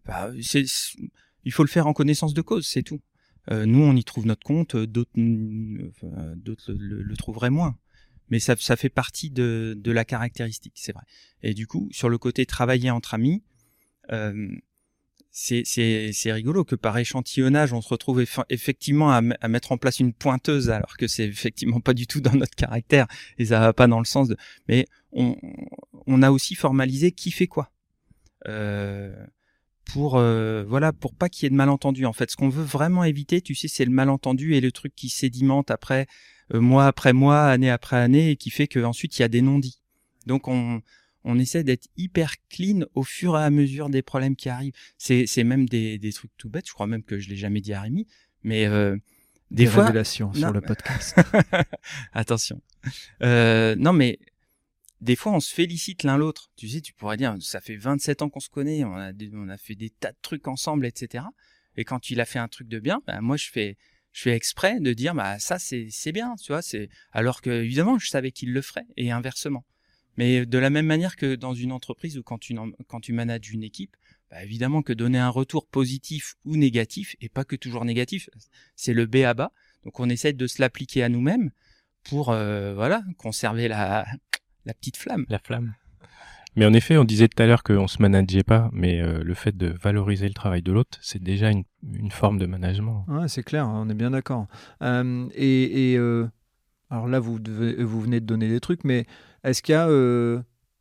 [0.06, 3.02] bah, il faut le faire en connaissance de cause, c'est tout.
[3.52, 5.92] Euh, nous on y trouve notre compte, d'autres, le,
[7.04, 7.78] le, trouveraient moins
[8.30, 11.04] mais ça, fait partie de, la caractéristique, c'est vrai.
[11.44, 13.44] Et du coup, sur le côté travailler entre amis,
[15.38, 20.70] c'est rigolo que par échantillonnage, on se retrouve effectivement à, mettre en place une pointeuse,
[20.70, 23.06] alors que c'est effectivement pas du tout dans notre caractère
[23.38, 24.38] et ça va pas dans le sens de.
[24.70, 25.36] Mais on,
[26.08, 27.70] on a aussi formalisé qui fait quoi.
[28.48, 29.14] Euh,
[29.84, 32.64] pour euh, voilà pour pas qu'il y ait de malentendu en fait ce qu'on veut
[32.64, 36.08] vraiment éviter tu sais c'est le malentendu et le truc qui sédimente après
[36.54, 39.42] euh, mois après mois année après année et qui fait qu'ensuite il y a des
[39.42, 39.80] non-dits
[40.26, 40.82] donc on
[41.26, 44.74] on essaie d'être hyper clean au fur et à mesure des problèmes qui arrivent.
[44.98, 46.68] C'est, même des, des trucs tout bêtes.
[46.68, 48.08] Je crois même que je l'ai jamais dit à Rémi,
[48.44, 48.96] mais euh,
[49.52, 49.86] des, fois.
[49.86, 51.20] Révélations sur le podcast.
[52.14, 52.62] Attention.
[53.24, 54.20] Euh, non, mais
[55.02, 56.52] des fois, on se félicite l'un l'autre.
[56.56, 59.50] Tu sais, tu pourrais dire, ça fait 27 ans qu'on se connaît, on a, on
[59.50, 61.26] a fait des tas de trucs ensemble, etc.
[61.76, 63.78] Et quand il a fait un truc de bien, bah, moi, je fais,
[64.12, 67.98] je fais exprès de dire, bah, ça, c'est, bien, tu vois, c'est, alors que, évidemment,
[67.98, 69.66] je savais qu'il le ferait, et inversement.
[70.18, 72.56] Mais de la même manière que dans une entreprise ou quand tu,
[72.88, 73.96] quand tu manages une équipe,
[74.32, 78.30] bah évidemment que donner un retour positif ou négatif, et pas que toujours négatif,
[78.76, 79.52] c'est le B à bas.
[79.84, 81.52] Donc on essaie de se l'appliquer à nous-mêmes
[82.04, 84.06] pour euh, voilà conserver la,
[84.66, 85.26] la petite flamme.
[85.30, 85.76] La flamme.
[86.56, 89.34] Mais en effet, on disait tout à l'heure qu'on se manageait pas, mais euh, le
[89.34, 93.06] fait de valoriser le travail de l'autre, c'est déjà une, une, forme de management.
[93.10, 94.48] Ouais, c'est clair, on est bien d'accord.
[94.82, 96.28] Euh, et, et euh,
[96.90, 99.06] alors là, vous, devez, vous venez de donner des trucs, mais
[99.44, 100.40] est-ce qu'il y a euh,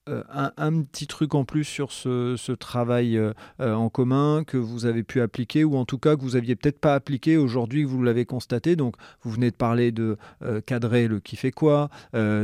[0.08, 0.22] euh,
[0.56, 5.22] un, petit truc en plus sur ce, travail euh, en commun que vous avez pu
[5.22, 8.76] appliquer ou en tout cas que vous aviez peut-être pas appliqué aujourd'hui vous l'avez constaté?
[8.76, 10.18] Donc vous venez de parler de
[10.66, 11.88] cadrer le qui fait quoi,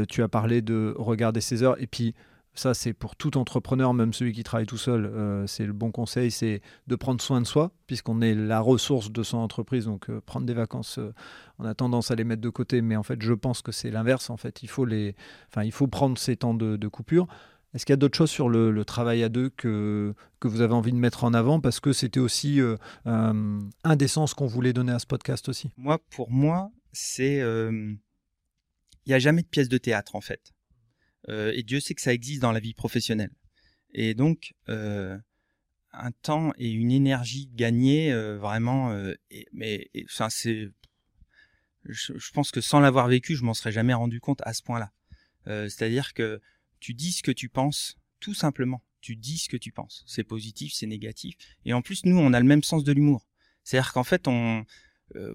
[0.08, 2.14] tu as parlé de regarder ses heures et puis
[2.55, 5.92] ça c'est pour tout entrepreneur, même celui qui travaille tout seul, euh, c'est le bon
[5.92, 9.86] conseil, c'est de prendre soin de soi, puisqu'on est la ressource de son entreprise.
[9.86, 11.14] Donc euh, prendre des vacances, euh,
[11.59, 13.90] on a tendance à les mettre de côté, mais en fait je pense que c'est
[13.90, 14.30] l'inverse.
[14.30, 15.14] En fait, il faut, les,
[15.48, 17.28] enfin, il faut prendre ces temps de, coupure.
[17.72, 20.74] Est-ce qu'il y a d'autres choses sur le, travail à deux que, que vous avez
[20.74, 21.61] envie de mettre en avant?
[21.61, 22.59] Parce que c'était aussi
[23.05, 25.70] un des sens qu'on voulait donner à ce podcast aussi.
[25.76, 27.38] Moi, pour moi, c'est...
[29.07, 30.53] Il n'y a jamais de pièce de théâtre, en fait.
[31.28, 33.30] Euh, et Dieu sait que ça existe dans la vie professionnelle.
[33.92, 35.18] Et donc, euh,
[35.92, 38.96] un temps et une énergie gagnée, euh, vraiment,
[39.52, 40.68] mais enfin, c'est,
[41.84, 44.92] je, pense que sans l'avoir vécu, je m'en serais jamais rendu compte à ce point-là.
[45.46, 46.40] C'est-à-dire que
[46.78, 48.82] tu dis ce que tu penses, tout simplement.
[49.00, 50.04] Tu dis ce que tu penses.
[50.06, 51.34] C'est positif, c'est négatif.
[51.64, 53.26] Et en plus, nous, on a le même sens de l'humour.
[53.64, 54.64] C'est-à-dire qu'en fait, on,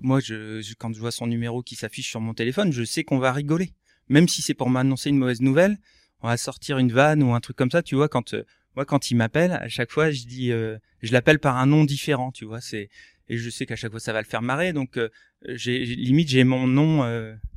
[0.01, 3.19] moi, je, quand je vois son numéro qui s'affiche sur mon téléphone, je sais qu'on
[3.19, 3.73] va rigoler
[4.09, 5.77] même si c'est pour m'annoncer une mauvaise nouvelle,
[6.21, 8.43] on va sortir une vanne ou un truc comme ça, tu vois, quand euh,
[8.75, 11.83] moi quand il m'appelle, à chaque fois je dis euh, je l'appelle par un nom
[11.83, 12.89] différent, tu vois, c'est
[13.27, 15.09] et je sais qu'à chaque fois ça va le faire marrer donc euh,
[15.47, 17.01] j'ai limite j'ai mon nom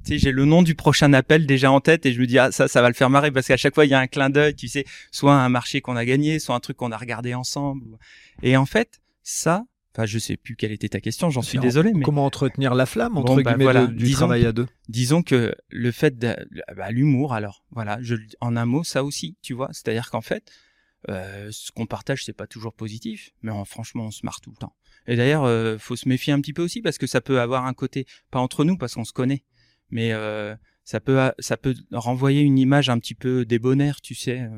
[0.03, 2.39] tu sais j'ai le nom du prochain appel déjà en tête et je me dis
[2.39, 4.07] ah ça ça va le faire marrer parce qu'à chaque fois il y a un
[4.07, 6.97] clin d'œil, tu sais, soit un marché qu'on a gagné, soit un truc qu'on a
[6.97, 7.99] regardé ensemble.
[8.43, 9.65] Et en fait, ça
[9.99, 11.93] Enfin, je sais plus quelle était ta question, j'en suis désolé.
[11.93, 12.05] Mais...
[12.05, 14.69] Comment entretenir la flamme entre bah, guillemets du travail à deux?
[14.89, 16.37] Disons que le fait de
[16.77, 19.71] bah, l'humour, alors voilà, je, en un mot, ça aussi, tu vois.
[19.73, 20.49] C'est-à-dire qu'en fait,
[21.09, 24.57] euh, ce qu'on partage, c'est pas toujours positif, mais franchement, on se marre tout le
[24.57, 24.73] temps.
[25.09, 27.67] Et d'ailleurs, euh, faut se méfier un petit peu aussi parce que ça peut avoir
[27.67, 29.43] un côté, pas entre nous parce qu'on se connaît,
[29.91, 34.49] mais euh, ça peut ça peut renvoyer une image un petit peu débonnaire, tu sais.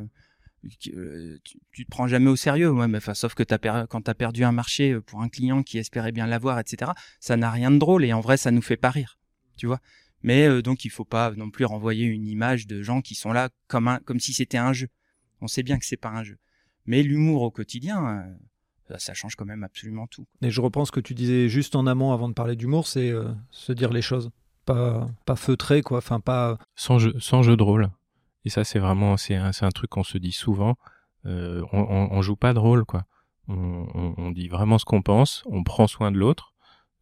[0.65, 4.03] Euh, tu, tu, te prends jamais au sérieux, ouais, mais enfin, sauf que as quand
[4.03, 7.37] tu as perdu un marché euh, pour un client qui espérait bien l'avoir, etc., ça
[7.37, 9.19] n'a rien de drôle et en vrai, ça nous fait pas rire,
[9.57, 9.81] tu vois.
[10.23, 13.33] Mais euh, donc, il faut pas non plus renvoyer une image de gens qui sont
[13.33, 14.89] là comme, un, comme si c'était un jeu.
[15.41, 16.37] On sait bien que c'est pas un jeu.
[16.85, 18.27] Mais l'humour au quotidien,
[18.99, 20.27] ça change quand même absolument tout.
[20.43, 23.13] Et je reprends ce que tu disais juste en amont avant de parler d'humour, c'est
[23.51, 24.31] se dire les choses.
[24.67, 25.99] Pas, pas feutré, quoi.
[25.99, 26.59] Enfin, pas.
[26.75, 27.91] Sans jeu, sans jeu de rôle.
[28.45, 30.77] Et ça, c'est vraiment, c'est un, un, truc qu'on se dit souvent.
[31.27, 33.05] Euh, on, on, joue pas de rôle, quoi.
[33.49, 36.55] On, on dit vraiment ce qu'on pense, on prend soin de l'autre,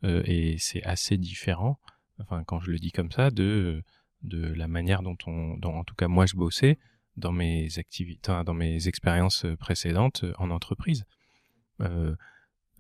[0.05, 1.78] euh, et c'est assez différent.
[2.20, 3.82] Enfin, quand je le dis comme ça, de
[4.22, 6.76] de la manière dont on, dont, en tout cas moi je bossais
[7.16, 11.05] dans mes activités, dans mes expériences précédentes en entreprise.
[11.80, 12.14] Euh,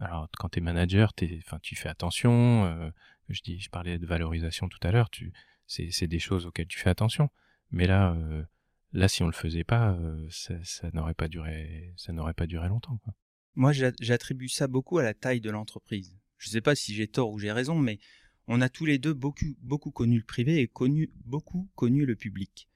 [0.00, 2.64] alors, quand tu es manager, es, tu fais attention.
[2.66, 2.90] Euh,
[3.28, 5.10] je dis, je parlais de valorisation tout à l'heure.
[5.66, 7.30] C'est des choses auxquelles tu fais attention.
[7.70, 8.42] Mais là, euh,
[8.92, 12.68] là, si on le faisait pas, euh, ça, n'aurait pas duré, ça n'aurait pas duré
[12.68, 13.00] longtemps.
[13.54, 16.16] Moi, j'attribue ça beaucoup à la taille de l'entreprise.
[16.38, 17.98] Je ne sais pas si j'ai tort ou j'ai raison, mais
[18.46, 22.16] on a tous les deux beaucoup, beaucoup connu le privé et connu, beaucoup connu le
[22.16, 22.68] public.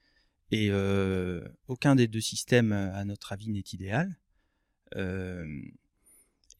[0.51, 4.18] Et euh, aucun des deux systèmes, à notre avis, n'est idéal.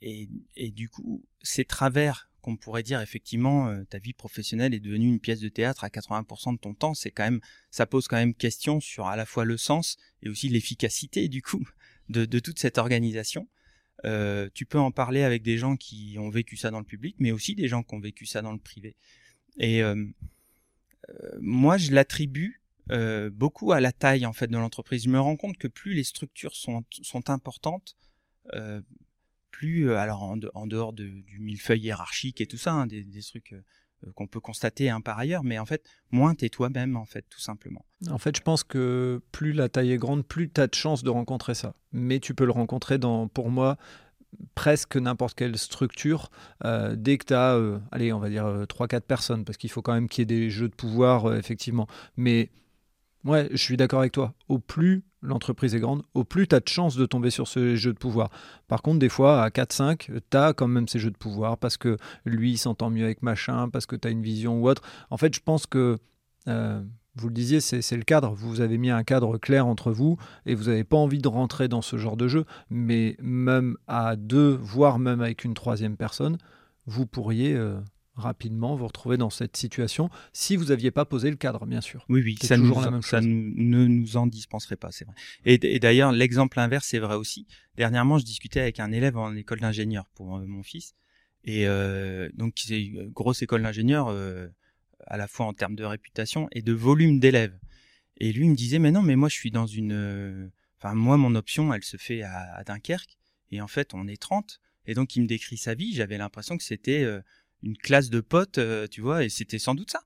[0.01, 4.81] Et, et, du coup, ces travers qu'on pourrait dire effectivement euh, ta vie professionnelle est
[4.81, 7.41] devenue une pièce de théâtre à 80% de ton temps, c'est quand même
[7.71, 11.41] ça pose quand même question sur à la fois le sens et aussi l'efficacité du
[11.41, 11.67] coup
[12.09, 13.49] de, toute cette organisation.
[14.05, 17.17] Euh, tu peux en parler avec des gens qui ont vécu ça dans le public,
[17.19, 18.97] mais aussi des gens qui ont vécu ça dans le privé.
[19.59, 19.95] Et euh,
[21.41, 22.61] moi, je l'attribue
[23.31, 25.05] beaucoup à la taille en fait de l'entreprise.
[25.05, 27.97] Je me rends compte que plus les structures sont, sont importantes,
[29.53, 33.55] plus, alors en, dehors du millefeuille hiérarchique et tout ça, hein, des, trucs
[34.17, 37.41] qu'on peut constater hein, par ailleurs, mais en fait, moins t'es toi-même, en fait, tout
[37.41, 37.85] simplement.
[38.11, 41.05] En fait, je pense que plus la taille est grande, plus tu as de chances
[41.05, 41.75] de rencontrer ça.
[41.93, 43.77] Mais tu peux le rencontrer dans, pour moi,
[44.57, 46.31] presque n'importe quelle structure,
[46.65, 47.61] dès que tu as,
[47.93, 50.51] allez, on va dire 3-4 personnes, parce qu'il faut quand même qu'il y ait des
[50.51, 51.87] jeux de pouvoir, effectivement.
[52.17, 52.51] Mais
[53.25, 54.35] Ouais, je suis d'accord avec toi.
[54.49, 57.77] Au plus l'entreprise est grande, au plus tu as de chances de tomber sur ce
[57.77, 58.31] jeu de pouvoir.
[58.69, 61.77] Par contre, des fois, à 4-5, tu as quand même ces jeux de pouvoir parce
[61.77, 64.83] que lui, s'entend mieux avec machin, parce que tu as une vision ou autre.
[65.11, 65.99] En fait, je pense que,
[66.49, 66.83] euh,
[67.15, 68.33] vous le disiez, c'est le cadre.
[68.33, 70.17] Vous avez mis un cadre clair entre vous
[70.47, 72.47] et vous n'avez pas envie de rentrer dans ce genre de jeu.
[72.71, 76.39] Mais même à deux, voire même avec une troisième personne,
[76.87, 77.55] vous pourriez...
[77.55, 77.79] Euh,
[78.15, 82.05] rapidement vous retrouver dans cette situation si vous n'aviez pas posé le cadre, bien sûr.
[82.09, 85.15] Oui, oui, ça, nous, ça ne nous en dispenserait pas, c'est vrai.
[85.45, 87.47] Et, d'ailleurs, l'exemple inverse, est vrai aussi.
[87.77, 90.95] Dernièrement, je discutais avec un élève en école d'ingénieur pour euh, mon fils.
[91.45, 94.49] Et euh, donc, c'est une grosse école d'ingénieur, euh,
[95.07, 97.59] à la fois en termes de réputation et de volume d'élèves.
[98.19, 100.51] Et lui, il me disait, mais non, mais moi, je suis dans une...
[100.79, 103.17] Enfin, moi, mon option, elle se fait à, à Dunkerque.
[103.51, 104.61] Et en fait, on est 30.
[104.87, 105.95] Et donc, il me décrit sa vie.
[105.95, 107.05] J'avais l'impression que c'était
[107.63, 110.01] une classe de potes, euh, tu vois, et c'était sans doute ça,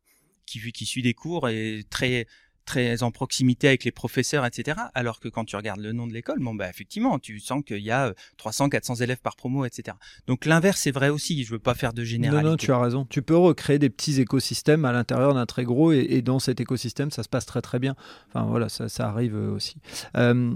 [0.46, 2.26] qui, qui suit des cours et très
[2.66, 4.78] très en proximité avec les professeurs, etc.
[4.92, 7.78] Alors que quand tu regardes le nom de l'école, bon bah effectivement, tu sens qu'il
[7.78, 9.96] y a 300, 400 élèves par promo, etc.
[10.26, 11.44] Donc l'inverse est vrai aussi.
[11.44, 12.44] Je veux pas faire de généralité.
[12.44, 13.06] Non, non, tu as raison.
[13.08, 17.10] Tu peux recréer des petits écosystèmes à l'intérieur d'un très gros, et, dans cet écosystème,
[17.10, 17.94] ça se passe très très bien.
[18.28, 19.76] Enfin voilà, ça, ça arrive aussi.
[20.16, 20.54] Euh,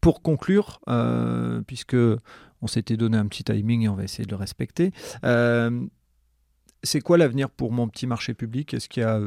[0.00, 1.96] pour conclure, euh, puisque
[2.62, 4.92] on s'était donné un petit timing et on va essayer de le respecter.
[5.24, 5.84] Euh,
[6.82, 8.74] c'est quoi l'avenir pour mon petit marché public?
[8.74, 9.20] Est-ce qu'il y a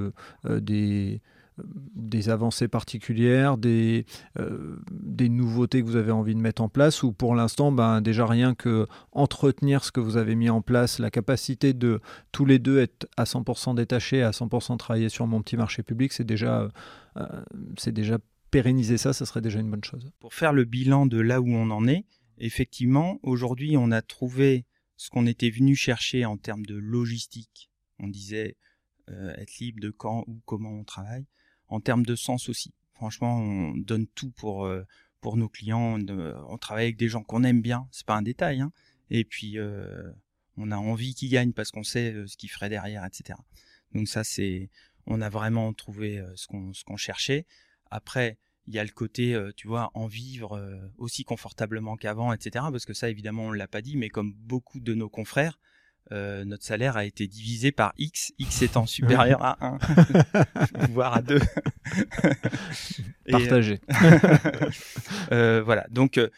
[0.59, 1.21] des,
[1.57, 4.05] des avancées particulières, des,
[4.39, 4.77] euh,
[5.19, 7.03] nouveautés que vous avez envie de mettre en place?
[7.03, 10.99] Ou pour l'instant, ben, déjà rien que entretenir ce que vous avez mis en place,
[10.99, 12.01] la capacité de
[12.31, 16.11] tous les deux être à 100% détachés, à 100% travailler sur mon petit marché public,
[16.13, 16.69] c'est déjà,
[17.17, 17.25] euh,
[17.77, 18.17] c'est déjà
[18.51, 20.09] pérenniser ça, ça serait déjà une bonne chose.
[20.19, 22.05] Pour faire le bilan de là où on en est,
[22.37, 24.65] effectivement, aujourd'hui, on a trouvé
[24.97, 27.69] ce qu'on était venu chercher en termes de logistique.
[27.99, 28.57] On disait
[29.09, 31.25] euh, être libre de quand ou comment on travaille
[31.67, 32.73] en termes de sens aussi.
[32.93, 34.83] Franchement, on donne tout pour euh,
[35.21, 35.99] pour nos clients.
[36.07, 37.87] On, travaille avec des gens qu'on aime bien.
[37.91, 38.61] C'est pas un détail.
[38.61, 38.71] Hein.
[39.09, 40.11] Et puis euh,
[40.57, 43.37] on a envie qu'ils gagnent parce qu'on sait euh, ce qu'ils feraient derrière, etc.
[43.93, 44.69] Donc ça, c'est
[45.07, 47.45] on a vraiment trouvé ce qu'on ce qu'on cherchait.
[47.91, 48.37] Après,
[48.67, 50.59] il y a le côté, tu vois, en vivre
[50.97, 52.65] aussi confortablement qu'avant, etc.
[52.71, 55.59] Parce que ça, évidemment, on l'a pas dit, mais comme beaucoup de nos confrères,
[56.11, 61.21] euh, notre salaire a été divisé par X, X étant supérieur à 1, voire à
[61.21, 61.39] 2.
[63.29, 63.79] Partagé.
[65.31, 66.29] euh, voilà, donc euh,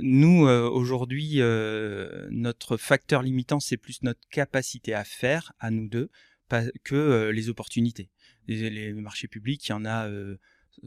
[0.00, 1.40] nous, euh, aujourd'hui,
[2.30, 6.08] notre facteur limitant, c'est plus notre capacité à faire, à nous deux,
[6.48, 8.10] pas, que les opportunités.
[8.46, 10.08] Les, les, marchés publics, il y en a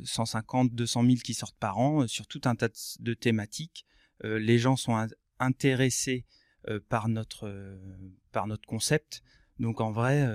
[0.04, 2.70] 150, 200 000 qui sortent par an sur tout un tas
[3.00, 3.86] de thématiques.
[4.24, 5.08] les gens sont
[5.40, 6.26] intéressés
[6.70, 7.78] euh, par notre euh,
[8.34, 9.24] par notre concept.
[9.60, 10.26] Donc en vrai,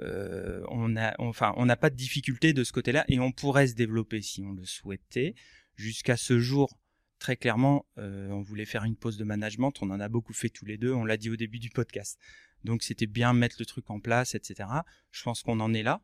[0.00, 3.68] euh, on a enfin on n'a pas de difficulté de ce côté-là et on pourrait
[3.68, 5.34] se développer si on le souhaitait.
[5.76, 6.78] Jusqu'à ce jour,
[7.18, 9.72] très clairement, on voulait faire une pause de management.
[9.80, 10.92] On en a beaucoup fait tous les deux.
[10.92, 12.18] On l'a dit au début du podcast.
[12.64, 14.68] Donc c'était bien mettre le truc en place, etc.
[15.10, 16.02] Je pense qu'on en est là.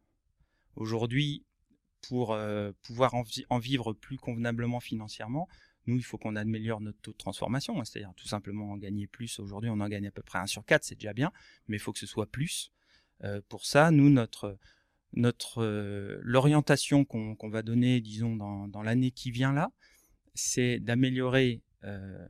[0.74, 1.44] Aujourd'hui,
[2.08, 2.38] pour
[2.82, 5.48] pouvoir en, vivre plus convenablement financièrement,
[5.88, 9.06] nous, il faut qu'on améliore notre taux de transformation, hein, c'est-à-dire tout simplement en gagner
[9.06, 9.38] plus.
[9.38, 11.32] Aujourd'hui, on en gagne à peu près 1 sur 4, c'est déjà bien,
[11.66, 12.72] mais il faut que ce soit plus.
[13.24, 14.58] Euh, pour ça, nous, notre,
[15.14, 19.70] notre euh, l'orientation qu'on va donner, disons, dans, l'année qui vient là,
[20.34, 22.28] c'est d'améliorer euh,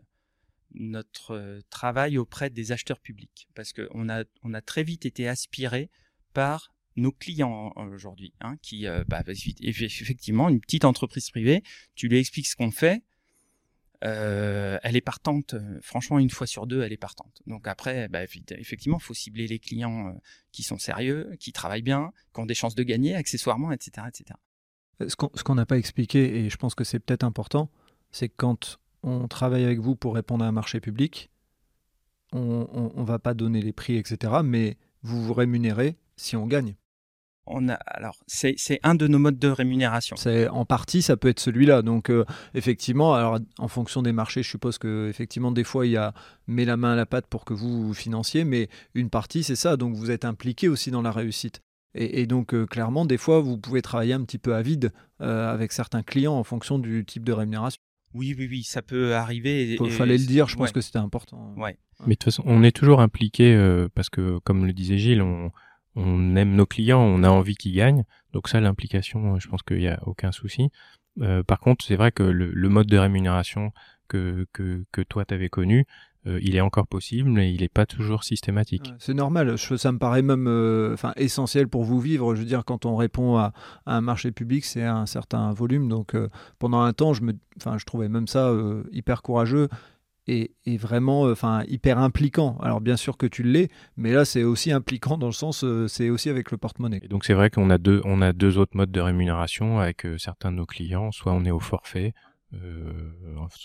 [0.74, 3.48] notre travail auprès des acheteurs publics.
[3.54, 5.90] Parce qu'on a, on a très vite été aspiré
[6.32, 11.62] par nos clients aujourd'hui, hein, qui, bah, effectivement, une petite entreprise privée,
[11.94, 13.02] tu lui expliques ce qu'on fait,
[14.04, 15.54] euh, elle est partante.
[15.54, 17.42] Euh, franchement, une fois sur deux, elle est partante.
[17.46, 20.12] Donc après, bah, effectivement, il faut cibler les clients euh,
[20.52, 24.38] qui sont sérieux, qui travaillent bien, qui ont des chances de gagner, accessoirement, etc., etc.
[25.06, 27.70] Ce qu'on n'a pas expliqué, et je pense que c'est peut-être important,
[28.10, 31.30] c'est que quand on travaille avec vous pour répondre à un marché public,
[32.32, 36.74] on ne va pas donner les prix, etc., mais vous vous rémunérez si on gagne
[37.50, 40.16] on a, alors c'est un de nos modes de rémunération.
[40.16, 41.82] C'est en partie ça peut être celui-là.
[41.82, 42.24] Donc euh,
[42.54, 46.14] effectivement, alors en fonction des marchés, je suppose que effectivement des fois il y a
[46.46, 49.56] met la main à la pâte pour que vous, vous financiez, mais une partie c'est
[49.56, 49.76] ça.
[49.76, 51.60] Donc vous êtes impliqué aussi dans la réussite.
[51.94, 54.92] Et, donc euh, clairement des fois vous pouvez travailler un petit peu à vide
[55.22, 57.80] euh, avec certains clients en fonction du type de rémunération.
[58.14, 59.76] Oui, oui, oui, ça peut arriver.
[59.78, 61.54] Il fallait le dire, je pense que c'était important.
[61.58, 61.76] Ouais.
[62.06, 63.54] Mais de toute façon, on est toujours impliqué
[63.94, 65.50] parce que, comme le disait Gilles, on,
[65.98, 68.04] on aime nos clients, on a envie qu'ils gagnent.
[68.32, 70.70] Donc ça, l'implication, je pense qu'il n'y a aucun souci.
[71.20, 73.72] Euh, par contre, c'est vrai que le, mode de rémunération
[74.06, 75.86] que, que, que toi t'avais connu,
[76.26, 78.92] euh, il est encore possible, mais il n'est pas toujours systématique.
[79.00, 82.34] C'est normal, ça me paraît même euh, essentiel pour vous vivre.
[82.36, 83.52] Je veux dire, quand on répond à,
[83.86, 85.88] un marché public, c'est un certain volume.
[85.88, 86.14] Donc
[86.60, 88.54] pendant un temps, je, me, je trouvais même ça
[88.92, 89.68] hyper courageux
[90.28, 92.58] est, vraiment euh, enfin hyper impliquant.
[92.60, 95.88] Alors bien sûr que tu l'es, mais là c'est aussi impliquant dans le sens euh,
[95.88, 97.00] c'est aussi avec le porte-monnaie.
[97.08, 100.18] Donc c'est vrai qu'on a deux on a deux autres modes de rémunération avec euh,
[100.18, 102.14] certains de nos clients, soit on est au forfait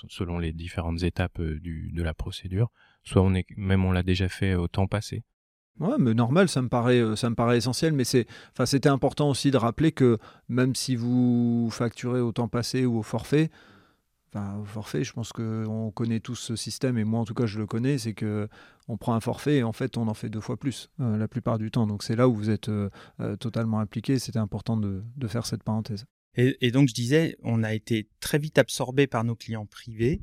[0.09, 2.70] selon les différentes étapes du, de la procédure,
[3.03, 5.24] soit on est même on l'a déjà fait au temps passé.
[5.80, 7.93] Ouais, mais normal, ça me paraît, ça me paraît essentiel.
[7.93, 12.49] Mais c'est, enfin, c'était important aussi de rappeler que même si vous facturez au temps
[12.49, 13.49] passé ou au forfait,
[14.36, 17.59] au forfait, je pense qu'on connaît tous ce système, et moi en tout cas je
[17.59, 18.47] le connais, c'est que
[18.88, 21.27] on prend un forfait et en fait on en fait deux fois plus euh, la
[21.27, 21.88] plupart du temps.
[21.88, 25.63] Donc c'est là où vous êtes euh, euh, totalement impliqué, c'était important de, faire cette
[25.63, 26.05] parenthèse.
[26.36, 30.19] Et, donc je disais, on a été très vite absorbé par nos clients privés,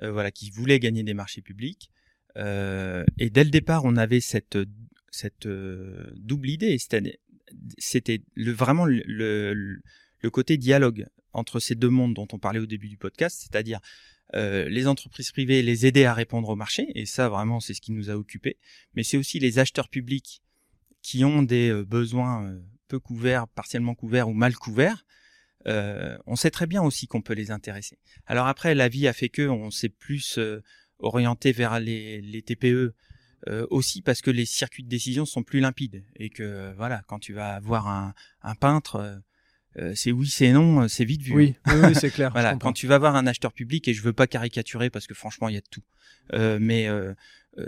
[0.00, 1.90] voilà, qui voulaient gagner des marchés publics.
[2.36, 4.56] et dès le départ, on avait cette,
[6.16, 6.78] double idée,
[7.76, 9.82] c'était vraiment le
[10.32, 13.80] côté dialogue entre ces deux mondes dont on parlait au début du podcast, c'est-à-dire
[14.34, 17.80] euh, les entreprises privées, les aider à répondre au marché, et ça vraiment c'est ce
[17.80, 18.58] qui nous a occupés,
[18.94, 20.42] mais c'est aussi les acheteurs publics
[21.02, 25.04] qui ont des euh, besoins euh, peu couverts, partiellement couverts ou mal couverts.
[25.66, 27.98] on sait très bien aussi qu'on peut les intéresser.
[28.26, 30.38] Alors après, la vie a fait que on s'est plus
[30.98, 32.94] orienté vers les, TPE,
[33.70, 37.32] aussi parce que les circuits de décision sont plus limpides et que voilà, quand tu
[37.32, 37.86] vas voir
[38.42, 39.22] un peintre,
[39.78, 41.32] euh, c'est oui, c'est non, euh, c'est vite vu.
[41.32, 42.30] Oui, oui, c'est clair.
[42.32, 45.14] voilà, quand tu vas voir un acheteur public, et je veux pas caricaturer parce que
[45.14, 45.82] franchement, il y a de tout.
[46.32, 47.14] Euh, mais euh,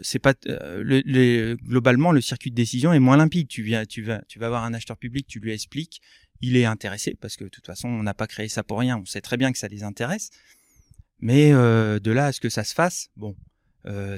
[0.03, 3.49] c'est pas le, globalement le circuit de décision est moins limpide.
[3.49, 6.01] Tu viens, tu vas, tu vas voir un acheteur public, tu lui expliques,
[6.41, 8.99] il est intéressé parce que de toute façon, on n'a pas créé ça pour rien.
[8.99, 10.31] On sait très bien que ça les intéresse.
[11.21, 13.37] Mais de là à ce que ça se fasse, bon,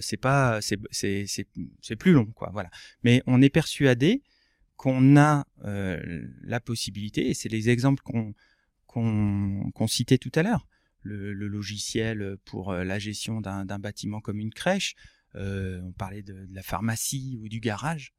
[0.00, 1.26] c'est pas, c'est, c'est,
[1.82, 2.48] c'est plus long, quoi.
[2.54, 2.70] Voilà.
[3.02, 4.22] Mais on est persuadé
[4.76, 8.02] qu'on a euh, la possibilité, et c'est les exemples
[8.86, 10.66] qu'on citait tout à l'heure,
[11.02, 14.94] le, logiciel pour euh, la gestion d'un bâtiment comme une crèche,
[15.36, 18.14] euh, on parlait de, la pharmacie ou du garage,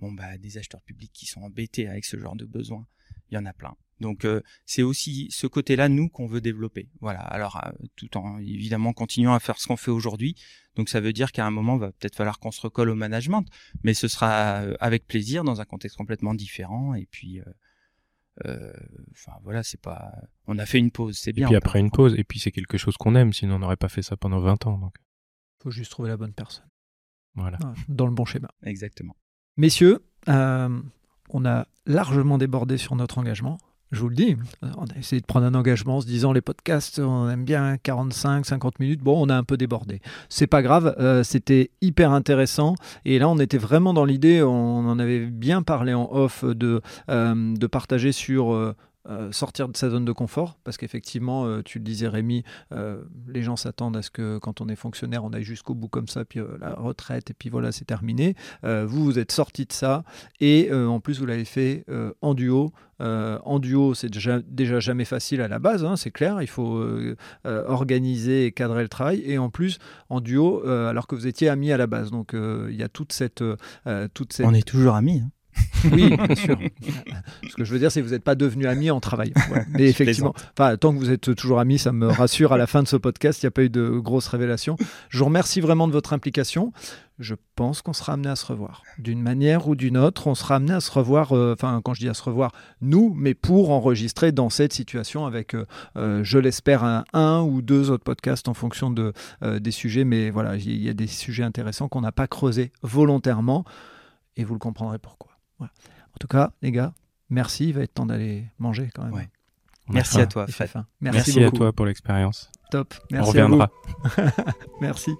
[0.00, 2.86] bon bah des acheteurs publics qui sont embêtés avec ce genre de besoins,
[3.30, 3.76] il y en a plein.
[4.00, 6.88] Donc euh, c'est aussi ce côté-là nous qu'on veut développer.
[7.00, 7.20] Voilà.
[7.20, 10.36] Alors euh, tout en évidemment continuant à faire ce qu'on fait aujourd'hui.
[10.76, 13.44] Donc ça veut dire qu'à un moment va peut-être falloir qu'on se recolle au management,
[13.82, 16.94] mais ce sera euh, avec plaisir dans un contexte complètement différent.
[16.94, 17.40] Et puis
[19.12, 20.12] enfin voilà, c'est pas.
[20.46, 21.46] On a fait une pause, c'est bien.
[21.46, 23.76] Et puis après une pause, et puis c'est quelque chose qu'on aime, sinon on n'aurait
[23.76, 24.78] pas fait ça pendant 20 ans.
[24.78, 24.94] Donc.
[25.60, 26.68] Faut juste trouver la bonne personne.
[27.34, 27.58] Voilà.
[27.88, 28.48] Dans le bon schéma.
[28.62, 29.16] Exactement.
[29.56, 33.58] Messieurs, on a largement débordé sur notre engagement
[33.90, 36.42] je vous le dis, on a essayé de prendre un engagement en se disant les
[36.42, 39.00] podcasts, on aime bien 45, 50 minutes.
[39.00, 40.00] Bon, on a un peu débordé.
[40.28, 42.74] C'est pas grave, euh, c'était hyper intéressant.
[43.06, 46.82] Et là, on était vraiment dans l'idée, on en avait bien parlé en off, de,
[47.10, 48.74] euh, de partager sur euh,
[49.08, 52.42] euh, sortir de sa zone de confort, parce qu'effectivement, euh, tu le disais Rémi,
[52.72, 55.88] euh, les gens s'attendent à ce que quand on est fonctionnaire, on aille jusqu'au bout
[55.88, 58.34] comme ça, puis la retraite, et puis voilà, c'est terminé.
[58.64, 60.04] vous, vous êtes sorti de ça,
[60.40, 61.86] et en plus, vous l'avez fait
[62.20, 62.72] en duo.
[63.00, 66.84] en duo, c'est déjà, jamais facile à la base, hein, c'est clair, il faut
[67.44, 69.78] organiser et cadrer le travail, et en plus,
[70.10, 72.10] en duo, alors que vous étiez amis à la base.
[72.10, 73.42] Donc, il y a toute cette,
[74.12, 74.46] toute cette...
[74.46, 75.22] On est toujours amis.
[75.24, 75.30] Hein.
[75.92, 76.58] Oui, bien sûr.
[77.48, 79.34] Ce que je veux dire, c'est que vous n'êtes pas devenus amis en travaillant.
[79.70, 82.52] Mais effectivement, tant que vous êtes toujours amis, ça me rassure.
[82.52, 84.76] À la fin de ce podcast, il n'y a pas eu de grosses révélations.
[85.08, 86.72] Je vous remercie vraiment de votre implication.
[87.18, 88.84] Je pense qu'on sera amené à se revoir.
[88.98, 92.00] D'une manière ou d'une autre, on sera amené à se revoir, euh, enfin, quand je
[92.00, 96.38] dis à se revoir, nous, mais pour enregistrer dans cette situation avec, euh, euh, je
[96.38, 99.12] l'espère, un, un, ou deux autres podcasts en fonction de,
[99.58, 100.04] des sujets.
[100.04, 103.64] Mais voilà, il y a des sujets intéressants qu'on n'a pas creusés volontairement
[104.36, 105.37] et vous le comprendrez pourquoi.
[105.66, 106.92] En tout cas, les gars,
[107.30, 107.68] merci.
[107.68, 109.28] Il va être temps d'aller manger quand même.
[109.88, 110.70] Merci à toi, Fred.
[111.00, 112.50] Merci, à toi pour l'expérience.
[112.70, 112.94] Top.
[113.10, 113.70] Merci On reviendra.
[114.80, 115.12] merci.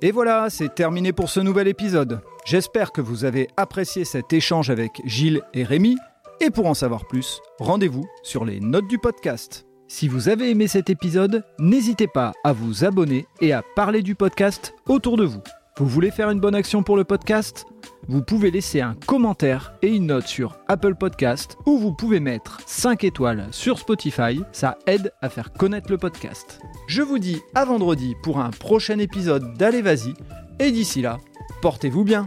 [0.00, 2.22] Et voilà, c'est terminé pour ce nouvel épisode.
[2.46, 5.96] J'espère que vous avez apprécié cet échange avec Gilles et Rémi.
[6.40, 9.66] Et pour en savoir plus, rendez-vous sur les notes du podcast.
[9.88, 14.14] Si vous avez aimé cet épisode, n'hésitez pas à vous abonner et à parler du
[14.14, 15.42] podcast autour de vous.
[15.78, 17.64] Vous voulez faire une bonne action pour le podcast?
[18.08, 22.58] Vous pouvez laisser un commentaire et une note sur Apple Podcast ou vous pouvez mettre
[22.66, 26.60] 5 étoiles sur Spotify, ça aide à faire connaître le podcast.
[26.88, 30.14] Je vous dis à vendredi pour un prochain épisode d'Allez Vas-y.
[30.58, 31.18] Et d'ici là,
[31.62, 32.26] portez-vous bien